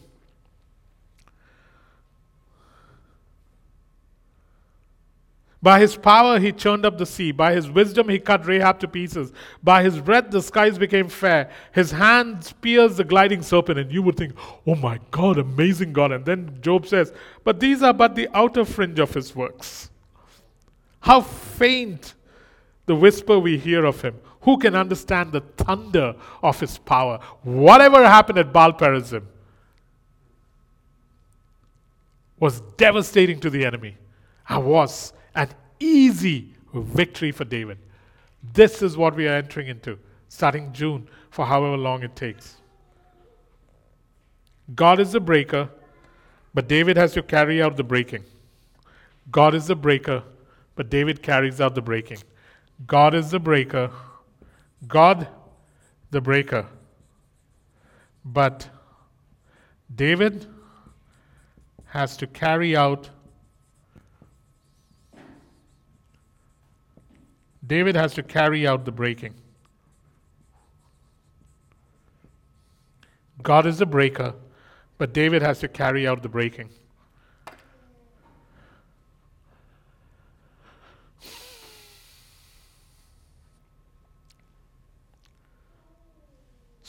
By 5.60 5.80
his 5.80 5.96
power 5.96 6.38
he 6.38 6.52
churned 6.52 6.86
up 6.86 6.98
the 6.98 7.06
sea. 7.06 7.32
By 7.32 7.52
his 7.52 7.68
wisdom 7.68 8.08
he 8.08 8.18
cut 8.18 8.46
Rahab 8.46 8.78
to 8.80 8.88
pieces. 8.88 9.32
By 9.62 9.82
his 9.82 10.00
breath 10.00 10.30
the 10.30 10.40
skies 10.40 10.78
became 10.78 11.08
fair. 11.08 11.50
His 11.72 11.90
hand 11.90 12.52
pierced 12.60 12.96
the 12.96 13.04
gliding 13.04 13.42
serpent. 13.42 13.78
And 13.78 13.92
you 13.92 14.02
would 14.02 14.16
think, 14.16 14.34
oh 14.66 14.76
my 14.76 15.00
God, 15.10 15.38
amazing 15.38 15.92
God. 15.92 16.12
And 16.12 16.24
then 16.24 16.58
Job 16.60 16.86
says, 16.86 17.12
but 17.42 17.58
these 17.58 17.82
are 17.82 17.92
but 17.92 18.14
the 18.14 18.28
outer 18.34 18.64
fringe 18.64 19.00
of 19.00 19.14
his 19.14 19.34
works. 19.34 19.90
How 21.00 21.22
faint 21.22 22.14
the 22.86 22.94
whisper 22.94 23.38
we 23.38 23.58
hear 23.58 23.84
of 23.84 24.00
him. 24.00 24.14
Who 24.48 24.56
can 24.56 24.74
understand 24.74 25.32
the 25.32 25.42
thunder 25.42 26.14
of 26.42 26.58
his 26.58 26.78
power? 26.78 27.18
Whatever 27.42 28.02
happened 28.08 28.38
at 28.38 28.50
Baal 28.50 28.72
Perazim 28.72 29.26
was 32.40 32.62
devastating 32.78 33.40
to 33.40 33.50
the 33.50 33.66
enemy 33.66 33.98
and 34.48 34.64
was 34.64 35.12
an 35.34 35.50
easy 35.78 36.54
victory 36.72 37.30
for 37.30 37.44
David. 37.44 37.76
This 38.54 38.80
is 38.80 38.96
what 38.96 39.14
we 39.14 39.28
are 39.28 39.34
entering 39.34 39.68
into, 39.68 39.98
starting 40.30 40.72
June, 40.72 41.06
for 41.28 41.44
however 41.44 41.76
long 41.76 42.02
it 42.02 42.16
takes. 42.16 42.56
God 44.74 44.98
is 44.98 45.12
the 45.12 45.20
breaker, 45.20 45.68
but 46.54 46.68
David 46.68 46.96
has 46.96 47.12
to 47.12 47.22
carry 47.22 47.60
out 47.60 47.76
the 47.76 47.84
breaking. 47.84 48.24
God 49.30 49.54
is 49.54 49.66
the 49.66 49.76
breaker, 49.76 50.22
but 50.74 50.88
David 50.88 51.22
carries 51.22 51.60
out 51.60 51.74
the 51.74 51.82
breaking. 51.82 52.22
God 52.86 53.14
is 53.14 53.30
the 53.30 53.40
breaker, 53.40 53.90
God, 54.86 55.28
the 56.10 56.20
breaker. 56.20 56.66
But 58.24 58.68
David 59.94 60.46
has 61.86 62.16
to 62.18 62.26
carry 62.26 62.76
out 62.76 63.10
David 67.68 67.96
has 67.96 68.14
to 68.14 68.22
carry 68.22 68.66
out 68.66 68.86
the 68.86 68.92
breaking. 68.92 69.34
God 73.42 73.66
is 73.66 73.76
the 73.76 73.86
breaker, 73.86 74.34
but 74.96 75.12
David 75.12 75.42
has 75.42 75.58
to 75.60 75.68
carry 75.68 76.08
out 76.08 76.22
the 76.22 76.30
breaking. 76.30 76.70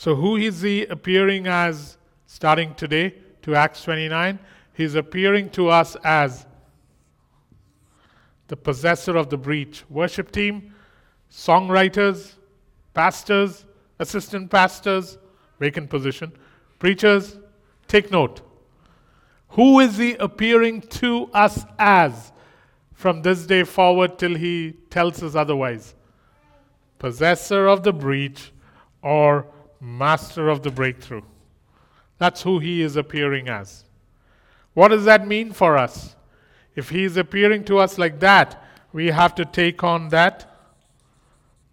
So, 0.00 0.14
who 0.14 0.36
is 0.36 0.62
he 0.62 0.86
appearing 0.86 1.46
as 1.46 1.98
starting 2.26 2.74
today 2.74 3.16
to 3.42 3.54
Acts 3.54 3.84
29? 3.84 4.38
He's 4.72 4.94
appearing 4.94 5.50
to 5.50 5.68
us 5.68 5.94
as 6.02 6.46
the 8.48 8.56
possessor 8.56 9.18
of 9.18 9.28
the 9.28 9.36
breach. 9.36 9.84
Worship 9.90 10.32
team, 10.32 10.74
songwriters, 11.30 12.32
pastors, 12.94 13.66
assistant 13.98 14.50
pastors, 14.50 15.18
vacant 15.58 15.90
position, 15.90 16.32
preachers, 16.78 17.38
take 17.86 18.10
note. 18.10 18.40
Who 19.50 19.80
is 19.80 19.98
he 19.98 20.14
appearing 20.14 20.80
to 21.02 21.28
us 21.34 21.66
as 21.78 22.32
from 22.94 23.20
this 23.20 23.44
day 23.44 23.64
forward 23.64 24.18
till 24.18 24.34
he 24.34 24.76
tells 24.88 25.22
us 25.22 25.34
otherwise? 25.34 25.94
Possessor 26.98 27.66
of 27.66 27.82
the 27.82 27.92
breach 27.92 28.50
or 29.02 29.46
master 29.80 30.48
of 30.48 30.62
the 30.62 30.70
breakthrough. 30.70 31.22
That's 32.18 32.42
who 32.42 32.58
he 32.58 32.82
is 32.82 32.96
appearing 32.96 33.48
as. 33.48 33.84
What 34.74 34.88
does 34.88 35.04
that 35.04 35.26
mean 35.26 35.52
for 35.52 35.76
us? 35.76 36.14
If 36.76 36.90
he 36.90 37.04
is 37.04 37.16
appearing 37.16 37.64
to 37.64 37.78
us 37.78 37.98
like 37.98 38.20
that, 38.20 38.62
we 38.92 39.06
have 39.06 39.34
to 39.36 39.44
take 39.44 39.82
on 39.82 40.10
that 40.10 40.46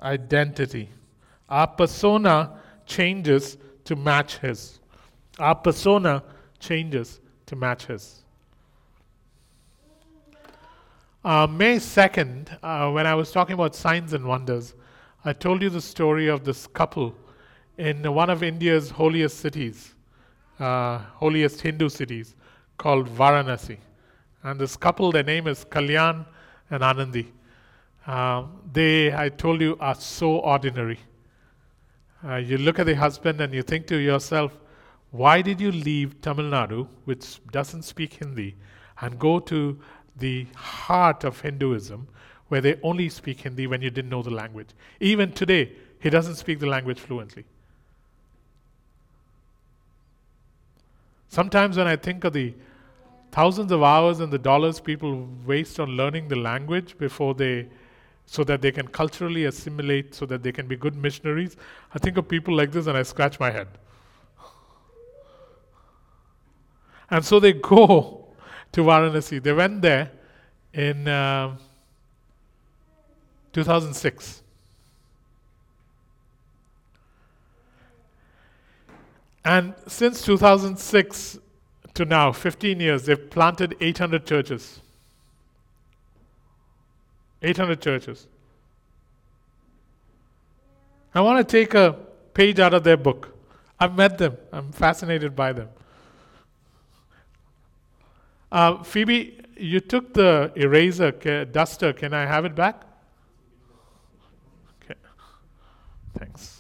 identity. 0.02 0.90
Our 1.50 1.68
persona 1.68 2.60
changes 2.86 3.58
to 3.86 3.96
match 3.96 4.38
his. 4.38 4.80
Our 5.40 5.56
persona 5.56 6.24
changes 6.60 7.20
to 7.46 7.56
match 7.56 7.86
his. 7.86 8.24
Uh, 11.24 11.46
May 11.46 11.76
2nd, 11.76 12.58
uh, 12.64 12.92
when 12.92 13.06
I 13.06 13.14
was 13.14 13.32
talking 13.32 13.54
about 13.54 13.76
signs 13.76 14.14
and 14.14 14.26
wonders, 14.26 14.74
I 15.26 15.34
told 15.34 15.62
you 15.62 15.70
the 15.70 15.82
story 15.82 16.28
of 16.28 16.46
this 16.46 16.68
couple 16.68 17.16
in 17.78 18.12
one 18.12 18.30
of 18.30 18.44
India's 18.44 18.90
holiest 18.90 19.40
cities, 19.40 19.94
uh, 20.60 20.98
holiest 20.98 21.62
Hindu 21.62 21.90
cities, 21.90 22.36
called 22.78 23.08
Varanasi. 23.08 23.78
And 24.44 24.60
this 24.60 24.76
couple, 24.76 25.12
their 25.12 25.24
name 25.24 25.48
is 25.48 25.66
Kalyan 25.66 26.26
and 26.70 26.84
Anandi. 26.84 27.28
Uh, 28.06 28.44
they, 28.72 29.14
I 29.14 29.30
told 29.30 29.62
you, 29.62 29.78
are 29.80 29.96
so 29.96 30.38
ordinary. 30.38 31.00
Uh, 32.26 32.36
you 32.36 32.58
look 32.58 32.80
at 32.80 32.86
the 32.86 32.96
husband 32.96 33.42
and 33.42 33.54
you 33.54 33.62
think 33.62 33.86
to 33.88 33.98
yourself, 33.98 34.58
why 35.12 35.42
did 35.42 35.62
you 35.62 35.72
leave 35.72 36.20
Tamil 36.22 36.46
Nadu, 36.46 36.88
which 37.06 37.40
doesn't 37.52 37.84
speak 37.84 38.14
Hindi, 38.14 38.56
and 39.02 39.20
go 39.20 39.40
to 39.40 39.80
the 40.18 40.48
heart 40.56 41.24
of 41.24 41.40
Hinduism, 41.42 42.08
where 42.48 42.62
they 42.62 42.80
only 42.82 43.10
speak 43.10 43.42
Hindi 43.42 43.68
when 43.68 43.82
you 43.82 43.90
didn't 43.90 44.10
know 44.10 44.24
the 44.24 44.32
language? 44.32 44.70
Even 45.00 45.32
today, 45.32 45.72
he 46.00 46.10
doesn't 46.10 46.36
speak 46.36 46.60
the 46.60 46.68
language 46.68 47.00
fluently. 47.00 47.46
Sometimes 51.30 51.78
when 51.78 51.88
I 51.88 51.96
think 51.96 52.24
of 52.24 52.34
the 52.34 52.54
thousands 53.32 53.72
of 53.72 53.84
hours 53.84 54.20
and 54.20 54.32
the 54.32 54.38
dollars 54.38 54.80
people 54.80 55.28
waste 55.46 55.80
on 55.80 55.90
learning 55.90 56.28
the 56.28 56.36
language 56.36 56.98
before 56.98 57.34
they 57.34 57.68
so 58.26 58.44
that 58.44 58.62
they 58.62 58.72
can 58.72 58.88
culturally 58.88 59.46
assimilate 59.46 60.14
so 60.14 60.26
that 60.26 60.44
they 60.44 60.52
can 60.52 60.68
be 60.68 60.76
good 60.76 60.96
missionaries 60.96 61.56
i 61.94 61.98
think 61.98 62.18
of 62.18 62.28
people 62.28 62.54
like 62.54 62.72
this 62.72 62.88
and 62.88 62.98
i 62.98 63.04
scratch 63.04 63.40
my 63.40 63.52
head. 63.52 63.68
And 67.10 67.24
so 67.24 67.40
they 67.40 67.54
go 67.54 68.28
to 68.74 68.82
varanasi. 68.82 69.42
They 69.42 69.54
went 69.54 69.82
there 69.82 70.12
in 70.74 71.08
uh, 71.08 71.56
2006 73.54 74.44
And 79.48 79.74
since 79.88 80.24
2006 80.24 81.40
to 81.94 82.04
now, 82.04 82.34
15 82.34 82.82
years, 82.82 83.06
they've 83.06 83.30
planted 83.30 83.78
800 83.80 84.26
churches. 84.26 84.82
800 87.42 87.82
churches. 87.82 88.28
I 91.16 91.22
want 91.22 91.48
to 91.48 91.50
take 91.50 91.74
a 91.76 91.98
page 92.34 92.60
out 92.60 92.74
of 92.74 92.84
their 92.84 92.98
book. 92.98 93.38
I've 93.80 93.96
met 93.96 94.18
them, 94.18 94.36
I'm 94.52 94.74
fascinated 94.74 95.34
by 95.34 95.54
them. 95.54 95.70
Uh, 98.52 98.84
Phoebe, 98.84 99.40
you 99.56 99.80
took 99.80 100.14
the 100.14 100.52
eraser, 100.58 101.12
duster. 101.46 101.94
Can 101.94 102.14
I 102.14 102.26
have 102.26 102.44
it 102.44 102.54
back? 102.54 102.82
Okay. 104.84 105.00
Thanks. 106.20 106.57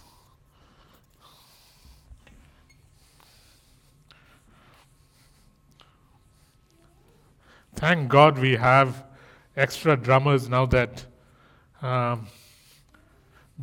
Thank 7.77 8.09
God 8.09 8.39
we 8.39 8.55
have 8.55 9.03
extra 9.55 9.95
drummers 9.95 10.49
now 10.49 10.65
that 10.65 11.05
um, 11.83 12.25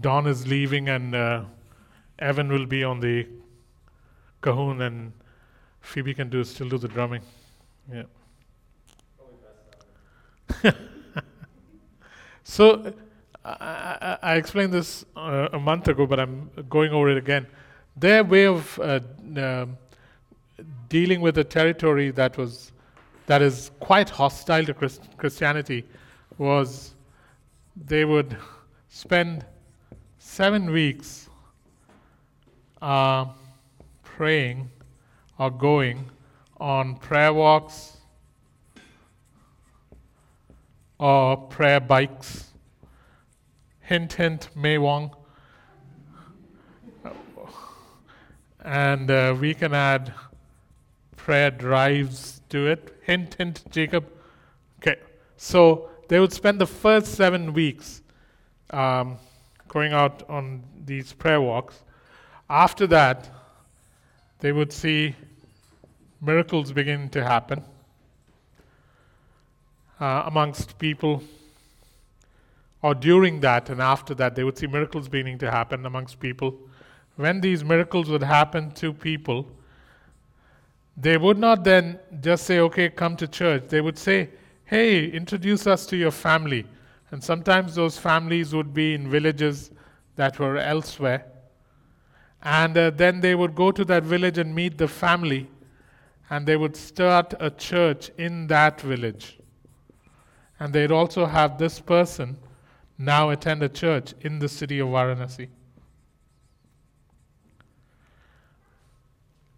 Don 0.01 0.29
is 0.29 0.47
leaving 0.47 0.89
and 0.89 1.17
uh, 1.17 1.43
Evan 2.21 2.49
will 2.49 2.65
be 2.65 2.85
on 2.85 3.01
the 3.01 3.27
cajon 4.41 4.83
and 4.83 5.13
Phoebe 5.81 6.15
can 6.15 6.29
do 6.31 6.45
still 6.45 6.69
do 6.69 6.79
the 6.79 6.87
drumming. 6.87 7.23
Yeah. 7.93 8.05
so 12.45 12.95
I, 13.45 14.19
I, 14.23 14.35
explained 14.37 14.73
this 14.73 15.05
uh, 15.17 15.49
a 15.53 15.59
month 15.59 15.89
ago, 15.89 16.07
but 16.07 16.21
I'm 16.21 16.53
going 16.69 16.93
over 16.93 17.11
it 17.11 17.17
again. 17.17 17.49
Their 17.97 18.23
way 18.23 18.47
of 18.47 18.79
uh, 18.79 19.01
um 19.37 19.77
dealing 20.89 21.21
with 21.21 21.37
a 21.37 21.43
territory 21.43 22.13
that 22.13 22.39
was 22.39 22.71
that 23.27 23.43
is 23.43 23.71
quite 23.81 24.11
hostile 24.11 24.65
to 24.65 24.75
Christ- 24.75 25.09
Christianity 25.17 25.85
was 26.39 26.95
they 27.77 28.05
would 28.05 28.37
spend 28.89 29.45
seven 30.19 30.71
weeks 30.71 31.29
uh, 32.83 33.27
praying 34.03 34.71
or 35.39 35.51
going 35.51 36.11
on 36.61 36.97
prayer 36.97 37.33
walks 37.33 37.97
or 40.99 41.37
prayer 41.37 41.81
bikes. 41.81 42.53
Hint, 43.81 44.15
hint, 44.15 44.49
May 44.57 44.79
Wong. 44.79 45.15
And 48.61 49.11
uh, 49.11 49.37
we 49.39 49.53
can 49.53 49.75
add 49.75 50.15
prayer 51.17 51.51
drives 51.51 52.41
to 52.55 52.69
it. 52.69 52.97
Hint, 53.03 53.35
hint, 53.35 53.65
Jacob. 53.71 54.05
Okay, 54.79 55.01
so 55.37 55.91
they 56.09 56.21
would 56.21 56.33
spend 56.33 56.61
the 56.61 56.67
first 56.67 57.17
seven 57.17 57.53
weeks 57.53 58.01
um, 58.71 59.19
going 59.67 59.93
out 59.93 60.23
on 60.29 60.63
these 60.85 61.13
prayer 61.13 61.41
walks. 61.41 61.83
After 62.49 62.87
that, 62.87 63.29
they 64.39 64.53
would 64.53 64.73
see 64.73 65.17
miracles 66.21 66.71
begin 66.71 67.09
to 67.09 67.25
happen 67.25 67.65
uh, 69.99 70.23
amongst 70.27 70.79
people. 70.79 71.25
Or 72.83 72.95
during 72.95 73.41
that 73.41 73.69
and 73.69 73.83
after 73.83 74.15
that, 74.15 74.37
they 74.37 74.45
would 74.45 74.59
see 74.59 74.69
miracles 74.69 75.09
beginning 75.09 75.39
to 75.39 75.51
happen 75.51 75.85
amongst 75.87 76.21
people. 76.21 76.57
When 77.17 77.41
these 77.41 77.65
miracles 77.65 78.09
would 78.11 78.23
happen 78.23 78.71
to 78.73 78.93
people, 78.93 79.49
they 80.97 81.17
would 81.17 81.39
not 81.39 81.65
then 81.65 81.99
just 82.21 82.45
say, 82.45 82.61
okay, 82.61 82.89
come 82.89 83.17
to 83.17 83.27
church. 83.27 83.65
They 83.69 83.81
would 83.81 83.99
say, 83.99 84.31
hey, 84.65 85.07
introduce 85.07 85.67
us 85.67 85.87
to 85.87 85.97
your 85.97 86.11
family. 86.11 86.67
And 87.11 87.23
sometimes 87.23 87.75
those 87.75 87.99
families 87.99 88.55
would 88.55 88.73
be 88.73 88.95
in 88.95 89.11
villages 89.11 89.71
that 90.17 90.39
were 90.39 90.57
elsewhere. 90.57 91.27
And 92.43 92.77
uh, 92.77 92.91
then 92.91 93.21
they 93.21 93.35
would 93.35 93.55
go 93.55 93.73
to 93.73 93.85
that 93.87 94.05
village 94.05 94.39
and 94.39 94.55
meet 94.55 94.77
the 94.79 94.89
family, 94.89 95.49
and 96.31 96.47
they 96.47 96.57
would 96.57 96.77
start 96.77 97.35
a 97.41 97.51
church 97.51 98.11
in 98.19 98.47
that 98.49 98.81
village. 98.81 99.39
And 100.61 100.73
they'd 100.73 100.93
also 100.93 101.27
have 101.27 101.59
this 101.59 101.81
person 101.81 102.37
now 102.99 103.31
attend 103.31 103.63
a 103.63 103.69
church 103.69 104.15
in 104.21 104.39
the 104.39 104.49
city 104.49 104.79
of 104.79 104.89
Varanasi. 104.89 105.49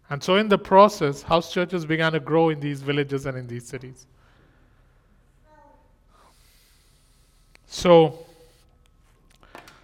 And 0.09 0.23
so, 0.23 0.35
in 0.35 0.47
the 0.47 0.57
process, 0.57 1.21
house 1.21 1.51
churches 1.51 1.85
began 1.85 2.13
to 2.13 2.19
grow 2.19 2.49
in 2.49 2.59
these 2.59 2.81
villages 2.81 3.25
and 3.25 3.37
in 3.37 3.47
these 3.47 3.67
cities. 3.67 4.07
So, 7.65 8.25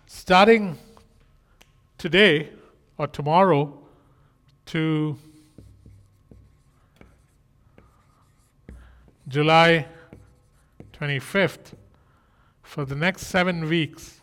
starting 0.06 0.78
today 1.98 2.50
or 2.98 3.08
tomorrow 3.08 3.78
to 4.68 5.18
July 9.28 9.86
25th, 10.94 11.74
for 12.62 12.86
the 12.86 12.96
next 12.96 13.28
seven 13.28 13.68
weeks, 13.68 14.22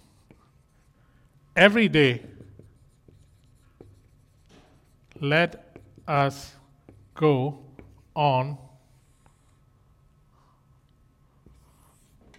every 1.55 1.89
day, 1.89 2.23
let 5.21 5.70
us 6.11 6.55
go 7.15 7.61
on 8.17 8.59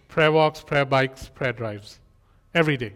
prayer 0.10 0.32
walks, 0.32 0.62
prayer 0.62 0.86
bikes, 0.86 1.30
prayer 1.30 1.54
drives 1.54 2.00
every 2.54 2.76
day. 2.76 2.94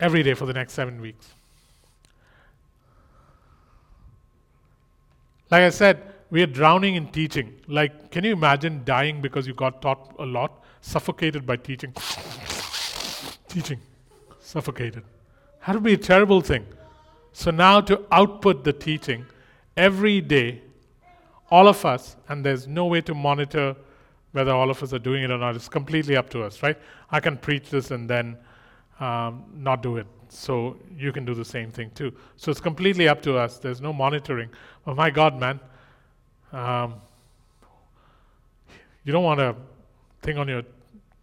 Every 0.00 0.24
day 0.24 0.34
for 0.34 0.44
the 0.44 0.52
next 0.52 0.72
seven 0.72 1.00
weeks. 1.00 1.28
Like 5.52 5.62
I 5.62 5.70
said, 5.70 6.02
we 6.30 6.42
are 6.42 6.46
drowning 6.46 6.96
in 6.96 7.06
teaching. 7.12 7.54
Like, 7.68 8.10
can 8.10 8.24
you 8.24 8.32
imagine 8.32 8.82
dying 8.84 9.22
because 9.22 9.46
you 9.46 9.54
got 9.54 9.80
taught 9.80 10.16
a 10.18 10.26
lot, 10.26 10.64
suffocated 10.80 11.46
by 11.46 11.56
teaching? 11.56 11.92
teaching, 13.48 13.78
suffocated. 14.40 15.04
That 15.66 15.74
would 15.74 15.82
be 15.82 15.94
a 15.94 15.98
terrible 15.98 16.40
thing. 16.40 16.66
So 17.32 17.50
now 17.50 17.80
to 17.82 18.04
output 18.12 18.64
the 18.64 18.72
teaching 18.72 19.26
every 19.76 20.20
day, 20.20 20.62
all 21.50 21.68
of 21.68 21.84
us, 21.84 22.16
and 22.28 22.44
there's 22.44 22.66
no 22.66 22.86
way 22.86 23.00
to 23.02 23.14
monitor 23.14 23.74
whether 24.32 24.52
all 24.52 24.70
of 24.70 24.82
us 24.82 24.92
are 24.92 24.98
doing 24.98 25.22
it 25.22 25.30
or 25.30 25.38
not. 25.38 25.54
It's 25.54 25.68
completely 25.68 26.16
up 26.16 26.28
to 26.30 26.42
us, 26.42 26.62
right? 26.62 26.76
I 27.10 27.20
can 27.20 27.36
preach 27.36 27.70
this 27.70 27.92
and 27.92 28.10
then 28.10 28.36
um, 29.00 29.44
not 29.54 29.82
do 29.82 29.96
it. 29.96 30.06
So 30.28 30.76
you 30.96 31.12
can 31.12 31.24
do 31.24 31.34
the 31.34 31.44
same 31.44 31.70
thing 31.70 31.90
too. 31.94 32.12
So 32.36 32.50
it's 32.50 32.60
completely 32.60 33.08
up 33.08 33.22
to 33.22 33.36
us. 33.36 33.58
There's 33.58 33.80
no 33.80 33.92
monitoring. 33.92 34.50
Oh 34.86 34.94
my 34.94 35.10
God, 35.10 35.38
man. 35.38 35.60
Um, 36.52 36.94
you 39.04 39.12
don't 39.12 39.24
want 39.24 39.40
a 39.40 39.54
thing 40.22 40.38
on 40.38 40.48
your 40.48 40.62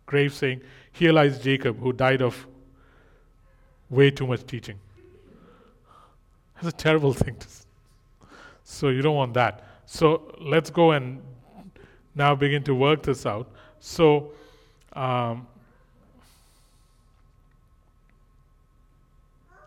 grave 0.06 0.34
saying, 0.34 0.62
Here 0.92 1.12
lies 1.12 1.40
Jacob, 1.40 1.80
who 1.80 1.94
died 1.94 2.22
of 2.22 2.48
way 3.92 4.10
too 4.10 4.26
much 4.26 4.48
teaching. 4.48 4.80
That's 6.56 6.74
a 6.74 6.78
terrible 6.78 7.14
thing 7.14 7.36
to 7.36 7.48
say. 7.48 7.66
So 8.64 8.88
you 8.88 9.02
don't 9.02 9.16
want 9.16 9.34
that. 9.36 9.64
So 9.86 10.34
let's 10.40 10.70
go 10.70 10.92
and 10.92 11.22
now 12.16 12.34
begin 12.34 12.64
to 12.64 12.74
work 12.74 13.04
this 13.04 13.26
out. 13.26 13.52
So 13.80 14.32
um, 14.94 15.48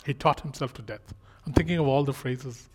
he 0.06 0.14
taught 0.14 0.40
himself 0.40 0.72
to 0.74 0.82
death. 0.82 1.14
I'm 1.46 1.52
thinking 1.52 1.78
of 1.78 1.86
all 1.86 2.04
the 2.04 2.12
phrases. 2.12 2.68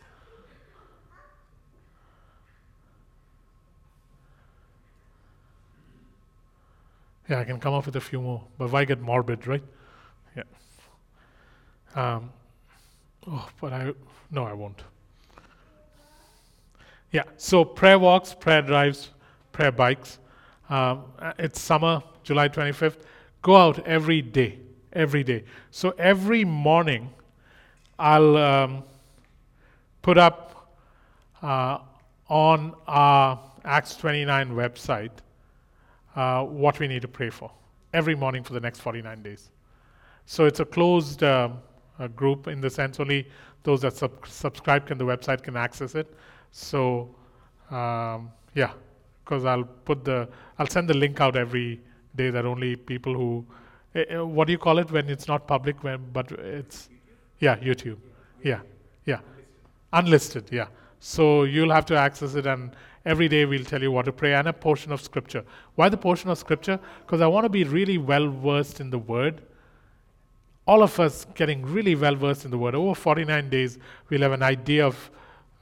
Yeah, 7.28 7.40
I 7.40 7.44
can 7.44 7.60
come 7.60 7.74
up 7.74 7.86
with 7.86 7.96
a 7.96 8.02
few 8.02 8.22
more, 8.22 8.44
but 8.58 8.72
why 8.72 8.86
get 8.86 9.02
morbid, 9.02 9.46
right? 9.46 9.64
Yeah. 10.36 10.44
Um, 11.96 12.32
oh, 13.28 13.50
but 13.60 13.74
I 13.74 13.94
no, 14.32 14.44
I 14.44 14.54
won't. 14.54 14.84
Yeah. 17.12 17.24
So 17.38 17.66
prayer 17.66 17.98
walks, 17.98 18.34
prayer 18.34 18.62
drives, 18.62 19.10
prayer 19.52 19.72
bikes. 19.72 20.20
Um, 20.70 21.06
uh, 21.18 21.34
it's 21.40 21.60
summer, 21.60 22.04
July 22.24 22.50
25th. 22.50 22.98
Go 23.42 23.56
out 23.56 23.86
every 23.88 24.22
day, 24.22 24.60
every 24.94 25.24
day. 25.24 25.44
So 25.72 25.96
every 25.98 26.46
morning, 26.46 27.10
I'll 27.98 28.38
um, 28.38 28.84
put 30.04 30.18
up 30.18 30.76
uh, 31.42 31.80
on 32.28 32.76
our 32.88 33.40
Acts 33.66 33.96
29 33.96 34.52
website 34.52 35.12
uh, 36.16 36.44
what 36.44 36.80
we 36.80 36.88
need 36.88 37.02
to 37.02 37.08
pray 37.08 37.30
for 37.30 37.52
every 37.94 38.16
morning 38.16 38.44
for 38.44 38.54
the 38.54 38.60
next 38.60 38.80
49 38.80 39.22
days. 39.24 39.50
So 40.26 40.46
it's 40.46 40.60
a 40.60 40.66
closed 40.66 41.24
uh, 42.00 42.08
group 42.08 42.48
in 42.48 42.62
the 42.62 42.70
sense 42.70 43.00
only 43.00 43.28
those 43.64 43.82
that 43.82 43.96
sub- 43.96 44.26
subscribe 44.28 44.88
can 44.88 44.98
the 44.98 45.06
website 45.06 45.44
can 45.44 45.56
access 45.58 45.96
it. 45.96 46.14
So 46.52 47.14
um, 47.72 48.32
yeah, 48.56 48.72
because 49.24 49.46
I'll 49.46 49.64
put 49.64 50.04
the 50.06 50.28
I'll 50.58 50.68
send 50.68 50.90
the 50.90 50.94
link 50.96 51.22
out 51.22 51.36
every 51.36 51.82
day 52.16 52.30
that 52.32 52.46
only 52.46 52.76
people 52.76 53.14
who 53.14 53.46
uh, 53.96 54.26
what 54.26 54.46
do 54.48 54.54
you 54.54 54.60
call 54.60 54.80
it 54.80 54.92
when 54.92 55.10
it's 55.10 55.28
not 55.28 55.48
public 55.48 55.84
when 55.84 56.12
but 56.12 56.32
it's 56.32 56.90
yeah 57.40 57.58
YouTube 57.58 57.98
yeah 58.44 58.62
yeah 59.06 59.20
unlisted 59.94 60.50
yeah 60.52 60.68
So 61.00 61.44
you'll 61.44 61.72
have 61.72 61.86
to 61.86 61.96
access 61.96 62.36
it, 62.36 62.46
and 62.46 62.76
every 63.06 63.28
day 63.30 63.46
we'll 63.46 63.64
tell 63.64 63.82
you 63.82 63.92
what 63.92 64.06
to 64.06 64.12
pray 64.12 64.34
and 64.34 64.48
a 64.48 64.54
portion 64.54 64.92
of 64.92 65.02
scripture. 65.02 65.44
Why 65.76 65.90
the 65.90 65.98
portion 65.98 66.30
of 66.30 66.38
scripture? 66.38 66.80
Because 67.02 67.22
I 67.22 67.28
want 67.28 67.46
to 67.46 67.50
be 67.50 67.64
really 67.64 67.98
well 67.98 68.28
versed 68.30 68.82
in 68.82 68.90
the 68.90 69.00
word. 69.00 69.42
All 70.70 70.84
of 70.84 71.00
us 71.00 71.26
getting 71.34 71.64
really 71.64 71.96
well 71.96 72.16
versed 72.16 72.46
in 72.46 72.52
the 72.52 72.58
word. 72.58 72.76
Over 72.76 72.94
49 72.94 73.50
days, 73.50 73.80
we'll 74.10 74.22
have 74.22 74.34
an 74.34 74.44
idea 74.44 74.86
of 74.86 75.10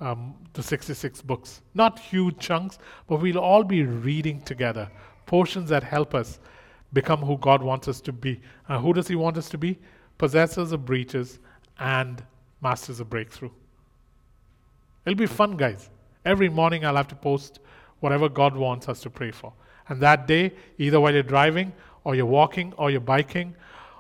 um, 0.02 0.36
the 0.52 0.62
66 0.62 1.22
books. 1.22 1.62
Not 1.74 1.98
huge 1.98 2.38
chunks, 2.40 2.78
but 3.08 3.22
we'll 3.22 3.40
all 3.40 3.64
be 3.64 3.84
reading 3.84 4.42
together 4.42 4.90
portions 5.26 5.70
that 5.70 5.84
help 5.84 6.14
us 6.14 6.40
become 6.92 7.22
who 7.22 7.38
God 7.38 7.62
wants 7.64 7.88
us 7.88 8.02
to 8.02 8.12
be. 8.12 8.42
Uh, 8.68 8.80
who 8.80 8.92
does 8.92 9.08
He 9.08 9.16
want 9.16 9.38
us 9.38 9.48
to 9.50 9.58
be? 9.58 9.80
Possessors 10.18 10.74
of 10.74 10.86
breaches 10.86 11.40
and 11.80 12.22
masters 12.62 13.00
of 13.00 13.10
breakthrough. 13.10 13.52
It'll 15.06 15.16
be 15.16 15.26
fun, 15.26 15.56
guys. 15.56 15.90
Every 16.26 16.50
morning 16.50 16.86
I'll 16.86 16.98
have 16.98 17.08
to 17.10 17.16
post 17.16 17.60
whatever 18.02 18.28
God 18.28 18.58
wants 18.58 18.90
us 18.90 19.00
to 19.02 19.10
pray 19.10 19.32
for. 19.32 19.54
And 19.88 20.02
that 20.02 20.28
day, 20.28 20.54
either 20.78 21.00
while 21.00 21.14
you're 21.14 21.24
driving, 21.24 21.72
or 22.04 22.14
you're 22.14 22.26
walking, 22.26 22.74
or 22.78 22.92
you're 22.92 23.00
biking, 23.16 23.56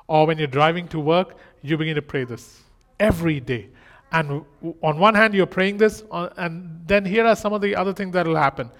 or 0.07 0.25
when 0.25 0.37
you're 0.37 0.47
driving 0.47 0.87
to 0.89 0.99
work, 0.99 1.37
you 1.61 1.77
begin 1.77 1.95
to 1.95 2.01
pray 2.01 2.23
this 2.23 2.63
every 2.99 3.39
day. 3.39 3.69
And 4.11 4.45
on 4.81 4.99
one 4.99 5.15
hand, 5.15 5.33
you're 5.33 5.45
praying 5.45 5.77
this, 5.77 6.03
uh, 6.11 6.29
and 6.37 6.81
then 6.87 7.03
here 7.05 7.25
are 7.25 7.35
some 7.35 7.51
of 7.51 7.61
the 7.61 7.75
other 7.75 7.93
things 7.93 8.13
that 8.13 8.25
will 8.25 8.37
happen. 8.37 8.71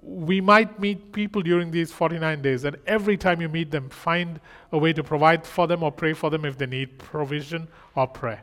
We 0.00 0.40
might 0.40 0.80
meet 0.80 1.12
people 1.12 1.42
during 1.42 1.70
these 1.70 1.92
49 1.92 2.40
days, 2.40 2.64
and 2.64 2.76
every 2.86 3.18
time 3.18 3.42
you 3.42 3.48
meet 3.48 3.70
them, 3.70 3.90
find 3.90 4.40
a 4.72 4.78
way 4.78 4.92
to 4.94 5.04
provide 5.04 5.46
for 5.46 5.66
them 5.66 5.82
or 5.82 5.92
pray 5.92 6.14
for 6.14 6.30
them 6.30 6.44
if 6.44 6.56
they 6.56 6.66
need 6.66 6.98
provision 6.98 7.68
or 7.94 8.06
prayer. 8.06 8.42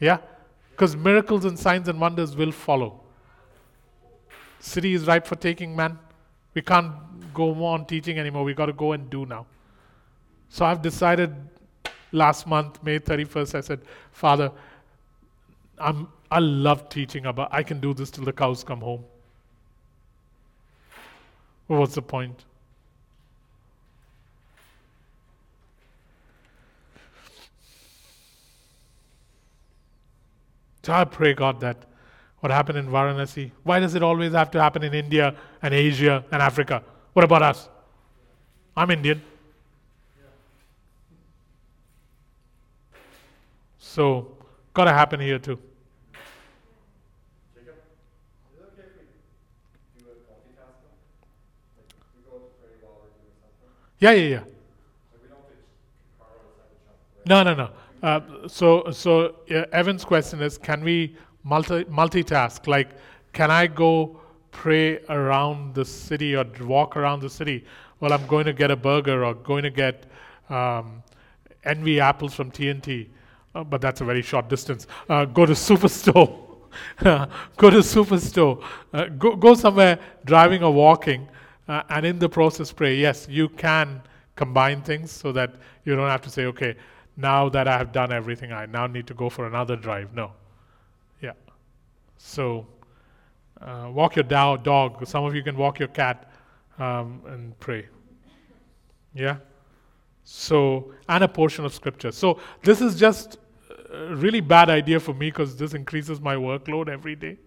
Yeah? 0.00 0.18
Because 0.72 0.96
miracles 0.96 1.44
and 1.46 1.58
signs 1.58 1.88
and 1.88 1.98
wonders 2.00 2.36
will 2.36 2.52
follow. 2.52 3.00
City 4.58 4.92
is 4.92 5.06
ripe 5.06 5.26
for 5.26 5.36
taking, 5.36 5.74
man. 5.74 5.98
We 6.52 6.62
can't 6.62 6.92
go 7.32 7.64
on 7.64 7.86
teaching 7.86 8.18
anymore. 8.18 8.44
We've 8.44 8.56
got 8.56 8.66
to 8.66 8.72
go 8.72 8.92
and 8.92 9.08
do 9.08 9.24
now. 9.24 9.46
So 10.48 10.64
I've 10.64 10.82
decided 10.82 11.34
last 12.14 12.46
month, 12.46 12.82
May 12.82 12.98
31st, 12.98 13.54
I 13.56 13.60
said, 13.60 13.80
Father, 14.12 14.50
I'm, 15.78 16.08
I 16.30 16.38
love 16.38 16.88
teaching 16.88 17.26
about, 17.26 17.48
I 17.52 17.62
can 17.62 17.80
do 17.80 17.92
this 17.92 18.10
till 18.10 18.24
the 18.24 18.32
cows 18.32 18.62
come 18.64 18.80
home. 18.80 19.04
Well, 21.68 21.80
what's 21.80 21.94
the 21.94 22.02
point? 22.02 22.44
So 30.84 30.92
I 30.92 31.04
pray, 31.04 31.32
God, 31.32 31.60
that 31.60 31.78
what 32.40 32.52
happened 32.52 32.78
in 32.78 32.86
Varanasi, 32.88 33.50
why 33.62 33.80
does 33.80 33.94
it 33.94 34.02
always 34.02 34.32
have 34.32 34.50
to 34.50 34.60
happen 34.60 34.82
in 34.82 34.92
India 34.92 35.34
and 35.62 35.72
Asia 35.72 36.24
and 36.30 36.42
Africa? 36.42 36.82
What 37.14 37.24
about 37.24 37.42
us? 37.42 37.68
I'm 38.76 38.90
Indian. 38.90 39.22
So, 43.86 44.26
got 44.72 44.84
to 44.84 44.92
happen 44.92 45.20
here 45.20 45.38
too. 45.38 45.58
Yeah, 54.00 54.12
yeah, 54.12 54.28
yeah. 54.28 54.40
No, 57.26 57.42
no, 57.42 57.54
no. 57.54 57.70
Uh, 58.02 58.48
so, 58.48 58.90
so 58.90 59.36
uh, 59.50 59.64
Evan's 59.72 60.04
question 60.04 60.40
is: 60.40 60.58
Can 60.58 60.82
we 60.82 61.16
multi 61.44 61.84
multitask? 61.84 62.66
Like, 62.66 62.88
can 63.32 63.50
I 63.50 63.66
go 63.66 64.18
pray 64.50 64.98
around 65.08 65.74
the 65.74 65.84
city 65.84 66.34
or 66.34 66.44
walk 66.62 66.96
around 66.96 67.20
the 67.20 67.30
city? 67.30 67.64
Well, 68.00 68.12
I'm 68.12 68.26
going 68.26 68.46
to 68.46 68.52
get 68.52 68.70
a 68.70 68.76
burger 68.76 69.24
or 69.24 69.34
going 69.34 69.62
to 69.62 69.70
get 69.70 70.06
um, 70.48 71.02
envy 71.64 72.00
apples 72.00 72.34
from 72.34 72.50
TNT, 72.50 73.08
uh, 73.54 73.64
but 73.64 73.80
that's 73.80 74.00
a 74.00 74.04
very 74.04 74.22
short 74.22 74.48
distance. 74.48 74.86
Uh, 75.08 75.24
go 75.24 75.46
to 75.46 75.52
superstore. 75.52 76.40
go 77.56 77.70
to 77.70 77.78
superstore. 77.78 78.62
Uh, 78.92 79.06
go 79.06 79.36
go 79.36 79.54
somewhere 79.54 79.98
driving 80.24 80.62
or 80.62 80.72
walking 80.72 81.28
uh, 81.68 81.82
and 81.88 82.04
in 82.04 82.18
the 82.18 82.28
process 82.28 82.72
pray. 82.72 82.96
Yes, 82.96 83.26
you 83.30 83.48
can 83.48 84.02
combine 84.36 84.82
things 84.82 85.10
so 85.10 85.32
that 85.32 85.54
you 85.84 85.94
don't 85.94 86.08
have 86.08 86.22
to 86.22 86.30
say, 86.30 86.46
okay, 86.46 86.74
now 87.16 87.48
that 87.48 87.68
I 87.68 87.78
have 87.78 87.92
done 87.92 88.12
everything, 88.12 88.52
I 88.52 88.66
now 88.66 88.86
need 88.86 89.06
to 89.06 89.14
go 89.14 89.30
for 89.30 89.46
another 89.46 89.76
drive. 89.76 90.14
No. 90.14 90.32
Yeah. 91.20 91.32
So 92.18 92.66
uh, 93.60 93.90
walk 93.92 94.16
your 94.16 94.24
do- 94.24 94.58
dog. 94.62 95.06
Some 95.06 95.24
of 95.24 95.34
you 95.34 95.42
can 95.42 95.56
walk 95.56 95.78
your 95.78 95.88
cat 95.88 96.30
um, 96.78 97.22
and 97.26 97.58
pray. 97.60 97.86
Yeah. 99.14 99.36
So 100.24 100.92
and 101.08 101.22
a 101.22 101.28
portion 101.28 101.64
of 101.64 101.72
scripture. 101.72 102.10
So 102.10 102.40
this 102.62 102.80
is 102.80 102.98
just 102.98 103.38
really 104.10 104.40
bad 104.40 104.70
idea 104.70 105.00
for 105.00 105.14
me 105.14 105.30
because 105.30 105.56
this 105.56 105.74
increases 105.74 106.20
my 106.20 106.34
workload 106.34 106.88
every 106.88 107.16
day. 107.16 107.38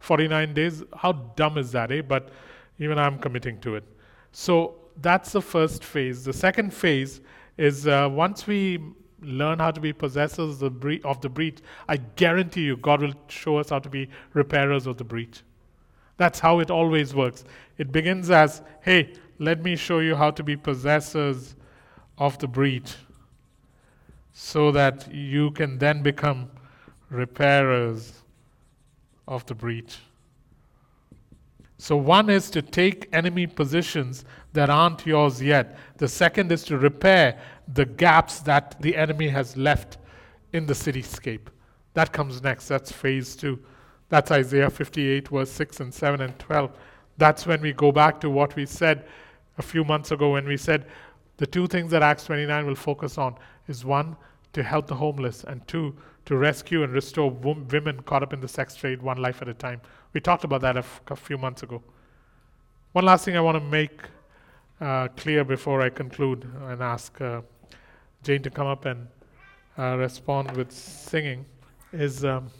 49 0.00 0.54
days. 0.54 0.82
How 0.96 1.12
dumb 1.12 1.58
is 1.58 1.72
that, 1.72 1.90
eh? 1.90 2.02
But 2.02 2.30
even 2.78 2.98
I'm 2.98 3.18
committing 3.18 3.60
to 3.60 3.74
it. 3.76 3.84
So 4.32 4.76
that's 5.00 5.32
the 5.32 5.42
first 5.42 5.84
phase. 5.84 6.24
The 6.24 6.32
second 6.32 6.72
phase 6.72 7.20
is 7.56 7.86
uh, 7.86 8.08
once 8.10 8.46
we 8.46 8.78
learn 9.20 9.58
how 9.58 9.70
to 9.70 9.80
be 9.80 9.92
possessors 9.92 10.62
of 10.62 11.20
the 11.20 11.28
breach, 11.28 11.58
I 11.88 11.96
guarantee 11.96 12.62
you 12.62 12.76
God 12.76 13.02
will 13.02 13.14
show 13.28 13.56
us 13.56 13.70
how 13.70 13.80
to 13.80 13.88
be 13.88 14.08
repairers 14.32 14.86
of 14.86 14.96
the 14.96 15.04
breach. 15.04 15.42
That's 16.16 16.38
how 16.38 16.60
it 16.60 16.70
always 16.70 17.14
works. 17.14 17.44
It 17.78 17.92
begins 17.92 18.30
as, 18.30 18.62
hey, 18.82 19.14
let 19.38 19.62
me 19.62 19.76
show 19.76 20.00
you 20.00 20.14
how 20.16 20.30
to 20.32 20.42
be 20.42 20.56
possessors 20.56 21.54
of 22.18 22.38
the 22.38 22.48
breach 22.48 22.94
so 24.40 24.70
that 24.70 25.12
you 25.12 25.50
can 25.50 25.78
then 25.78 26.00
become 26.00 26.48
repairers 27.10 28.22
of 29.26 29.44
the 29.46 29.54
breach. 29.54 29.98
So, 31.76 31.96
one 31.96 32.30
is 32.30 32.48
to 32.50 32.62
take 32.62 33.08
enemy 33.12 33.48
positions 33.48 34.24
that 34.52 34.70
aren't 34.70 35.04
yours 35.04 35.42
yet. 35.42 35.76
The 35.96 36.06
second 36.06 36.52
is 36.52 36.62
to 36.64 36.78
repair 36.78 37.36
the 37.74 37.84
gaps 37.84 38.38
that 38.42 38.80
the 38.80 38.94
enemy 38.94 39.26
has 39.26 39.56
left 39.56 39.98
in 40.52 40.66
the 40.66 40.72
cityscape. 40.72 41.48
That 41.94 42.12
comes 42.12 42.40
next. 42.40 42.68
That's 42.68 42.92
phase 42.92 43.34
two. 43.34 43.58
That's 44.08 44.30
Isaiah 44.30 44.70
58, 44.70 45.28
verse 45.28 45.50
6 45.50 45.80
and 45.80 45.92
7 45.92 46.20
and 46.20 46.38
12. 46.38 46.70
That's 47.16 47.44
when 47.44 47.60
we 47.60 47.72
go 47.72 47.90
back 47.90 48.20
to 48.20 48.30
what 48.30 48.54
we 48.54 48.66
said 48.66 49.04
a 49.58 49.62
few 49.62 49.82
months 49.82 50.12
ago 50.12 50.30
when 50.30 50.46
we 50.46 50.56
said 50.56 50.86
the 51.38 51.46
two 51.46 51.66
things 51.66 51.90
that 51.90 52.02
Acts 52.02 52.26
29 52.26 52.66
will 52.66 52.76
focus 52.76 53.18
on 53.18 53.36
is 53.66 53.84
one, 53.84 54.16
to 54.52 54.62
help 54.62 54.86
the 54.86 54.94
homeless, 54.94 55.44
and 55.44 55.66
two, 55.68 55.94
to 56.24 56.36
rescue 56.36 56.82
and 56.82 56.92
restore 56.92 57.30
women 57.30 58.00
caught 58.02 58.22
up 58.22 58.32
in 58.32 58.40
the 58.40 58.48
sex 58.48 58.74
trade 58.74 59.02
one 59.02 59.18
life 59.18 59.42
at 59.42 59.48
a 59.48 59.54
time. 59.54 59.80
We 60.12 60.20
talked 60.20 60.44
about 60.44 60.60
that 60.62 60.76
a, 60.76 60.80
f- 60.80 61.00
a 61.08 61.16
few 61.16 61.38
months 61.38 61.62
ago. 61.62 61.82
One 62.92 63.04
last 63.04 63.24
thing 63.24 63.36
I 63.36 63.40
want 63.40 63.56
to 63.56 63.64
make 63.64 64.00
uh, 64.80 65.08
clear 65.08 65.44
before 65.44 65.82
I 65.82 65.90
conclude 65.90 66.46
and 66.62 66.82
ask 66.82 67.20
uh, 67.20 67.42
Jane 68.22 68.42
to 68.42 68.50
come 68.50 68.66
up 68.66 68.84
and 68.84 69.06
uh, 69.78 69.96
respond 69.96 70.56
with 70.56 70.72
singing 70.72 71.44
is 71.92 72.24
um, 72.24 72.50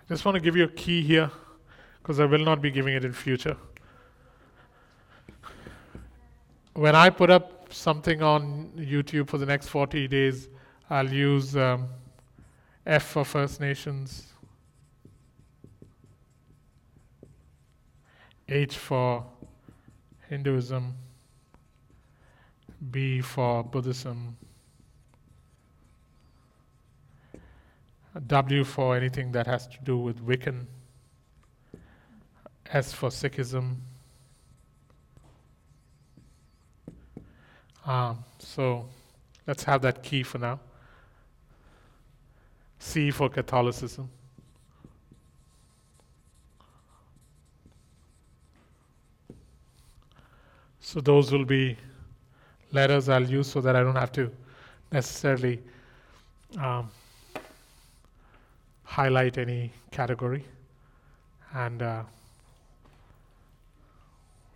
I 0.00 0.06
just 0.08 0.24
want 0.24 0.34
to 0.36 0.40
give 0.40 0.54
you 0.56 0.64
a 0.64 0.68
key 0.68 1.02
here 1.02 1.30
because 2.02 2.20
I 2.20 2.26
will 2.26 2.44
not 2.44 2.60
be 2.60 2.70
giving 2.70 2.94
it 2.94 3.04
in 3.04 3.12
future. 3.12 3.56
When 6.74 6.96
I 6.96 7.08
put 7.08 7.30
up 7.30 7.72
something 7.72 8.20
on 8.20 8.72
YouTube 8.76 9.28
for 9.28 9.38
the 9.38 9.46
next 9.46 9.68
40 9.68 10.08
days, 10.08 10.48
I'll 10.90 11.08
use 11.08 11.56
um, 11.56 11.86
F 12.84 13.04
for 13.04 13.24
First 13.24 13.60
Nations, 13.60 14.32
H 18.48 18.76
for 18.76 19.24
Hinduism, 20.28 20.94
B 22.90 23.20
for 23.20 23.62
Buddhism, 23.62 24.36
W 28.26 28.64
for 28.64 28.96
anything 28.96 29.30
that 29.30 29.46
has 29.46 29.68
to 29.68 29.78
do 29.84 29.96
with 29.96 30.26
Wiccan, 30.26 30.66
S 32.66 32.92
for 32.92 33.10
Sikhism. 33.10 33.76
Um, 37.86 38.24
so 38.38 38.86
let's 39.46 39.64
have 39.64 39.82
that 39.82 40.02
key 40.02 40.22
for 40.22 40.38
now. 40.38 40.58
C 42.78 43.10
for 43.10 43.28
Catholicism. 43.28 44.08
So 50.80 51.00
those 51.00 51.32
will 51.32 51.44
be 51.44 51.76
letters 52.72 53.08
I'll 53.08 53.28
use 53.28 53.50
so 53.50 53.60
that 53.60 53.74
I 53.74 53.82
don't 53.82 53.96
have 53.96 54.12
to 54.12 54.30
necessarily 54.92 55.60
um, 56.58 56.90
highlight 58.84 59.38
any 59.38 59.72
category, 59.90 60.44
and 61.54 61.82
uh, 61.82 62.02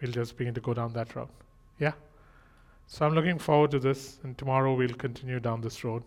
we'll 0.00 0.12
just 0.12 0.36
begin 0.36 0.54
to 0.54 0.60
go 0.60 0.74
down 0.74 0.92
that 0.92 1.16
route. 1.16 1.30
Yeah? 1.78 1.92
So 2.90 3.05
I'm 3.05 3.14
looking 3.14 3.38
forward 3.38 3.70
to 3.72 3.79
this, 3.79 4.18
and 4.22 4.37
tomorrow 4.38 4.74
we'll 4.74 4.94
continue 4.94 5.38
down 5.40 5.61
this 5.61 5.85
road 5.85 6.05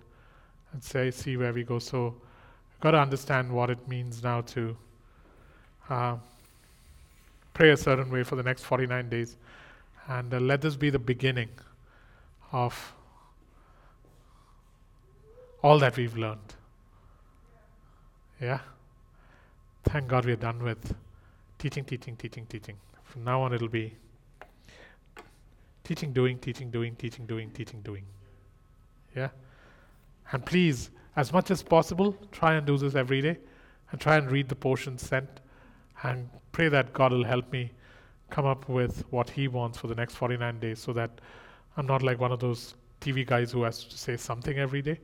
and 0.73 0.83
say, 0.83 1.11
see 1.11 1.37
where 1.37 1.53
we 1.53 1.63
go. 1.63 1.77
So 1.77 2.05
we've 2.05 2.79
got 2.81 2.91
to 2.91 2.99
understand 2.99 3.51
what 3.51 3.69
it 3.69 3.87
means 3.87 4.23
now 4.23 4.41
to 4.41 4.75
uh, 5.91 6.15
pray 7.53 7.69
a 7.69 7.77
certain 7.77 8.09
way 8.09 8.23
for 8.23 8.35
the 8.35 8.41
next 8.41 8.63
49 8.63 9.09
days. 9.09 9.37
And 10.07 10.33
uh, 10.33 10.39
let 10.39 10.61
this 10.61 10.75
be 10.75 10.89
the 10.89 10.97
beginning 10.97 11.49
of 12.51 12.93
all 15.61 15.77
that 15.77 15.95
we've 15.95 16.17
learned. 16.17 16.55
Yeah? 18.41 18.59
Thank 19.83 20.07
God 20.07 20.25
we're 20.25 20.35
done 20.35 20.63
with 20.63 20.95
teaching, 21.59 21.85
teaching, 21.85 22.15
teaching, 22.15 22.47
teaching. 22.47 22.77
From 23.03 23.23
now 23.23 23.43
on, 23.43 23.53
it'll 23.53 23.67
be 23.67 23.93
teaching, 25.91 26.13
doing, 26.13 26.37
teaching, 26.39 26.71
doing, 26.71 26.95
teaching, 26.95 27.25
doing, 27.25 27.49
teaching, 27.51 27.81
doing. 27.81 28.05
Yeah? 29.13 29.27
And 30.31 30.45
please, 30.45 30.89
as 31.17 31.33
much 31.33 31.51
as 31.51 31.61
possible, 31.61 32.15
try 32.31 32.53
and 32.53 32.65
do 32.65 32.77
this 32.77 32.95
every 32.95 33.21
day 33.21 33.37
and 33.91 33.99
try 33.99 34.15
and 34.15 34.31
read 34.31 34.47
the 34.47 34.55
portions 34.55 35.05
sent 35.05 35.41
and 36.03 36.29
pray 36.53 36.69
that 36.69 36.93
God 36.93 37.11
will 37.11 37.25
help 37.25 37.51
me 37.51 37.73
come 38.29 38.45
up 38.45 38.69
with 38.69 39.03
what 39.09 39.29
He 39.29 39.49
wants 39.49 39.77
for 39.77 39.87
the 39.87 39.95
next 39.95 40.15
49 40.15 40.59
days 40.61 40.79
so 40.79 40.93
that 40.93 41.11
I'm 41.75 41.87
not 41.87 42.03
like 42.03 42.21
one 42.21 42.31
of 42.31 42.39
those 42.39 42.75
TV 43.01 43.27
guys 43.27 43.51
who 43.51 43.63
has 43.63 43.83
to 43.83 43.97
say 43.97 44.15
something 44.15 44.57
every 44.57 44.81
day. 44.81 44.97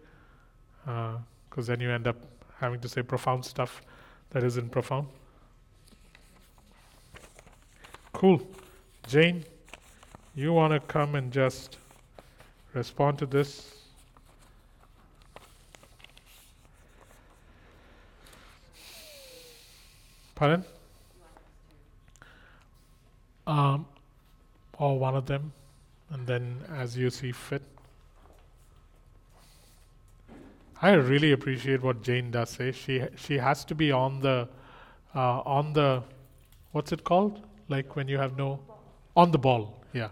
Because 0.85 1.67
uh, 1.69 1.73
then 1.73 1.81
you 1.81 1.91
end 1.91 2.07
up 2.07 2.15
having 2.61 2.79
to 2.79 2.87
say 2.87 3.01
profound 3.01 3.43
stuff 3.43 3.81
that 4.29 4.41
isn't 4.41 4.69
profound. 4.69 5.07
Cool. 8.13 8.41
Jane, 9.05 9.43
you 10.37 10.53
want 10.53 10.71
to 10.71 10.79
come 10.79 11.15
and 11.15 11.31
just 11.33 11.77
respond 12.75 13.17
to 13.17 13.25
this? 13.25 13.73
Pardon? 20.35 20.63
Um, 23.47 23.87
or 24.77 24.99
one 24.99 25.15
of 25.15 25.25
them, 25.25 25.51
and 26.11 26.27
then 26.27 26.63
as 26.71 26.95
you 26.95 27.09
see 27.09 27.31
fit. 27.31 27.63
I 30.79 30.91
really 30.91 31.31
appreciate 31.31 31.81
what 31.81 32.03
Jane 32.03 32.29
does 32.29 32.51
say. 32.51 32.71
She 32.71 33.03
she 33.15 33.39
has 33.39 33.65
to 33.65 33.73
be 33.73 33.91
on 33.91 34.19
the 34.19 34.47
uh, 35.15 35.39
on 35.39 35.73
the 35.73 36.03
what's 36.73 36.91
it 36.91 37.03
called? 37.03 37.41
Like 37.69 37.95
when 37.95 38.07
you 38.07 38.19
have 38.19 38.37
no 38.37 38.59
on 39.15 39.31
the 39.31 39.39
ball. 39.39 39.81
Yeah. 39.93 40.09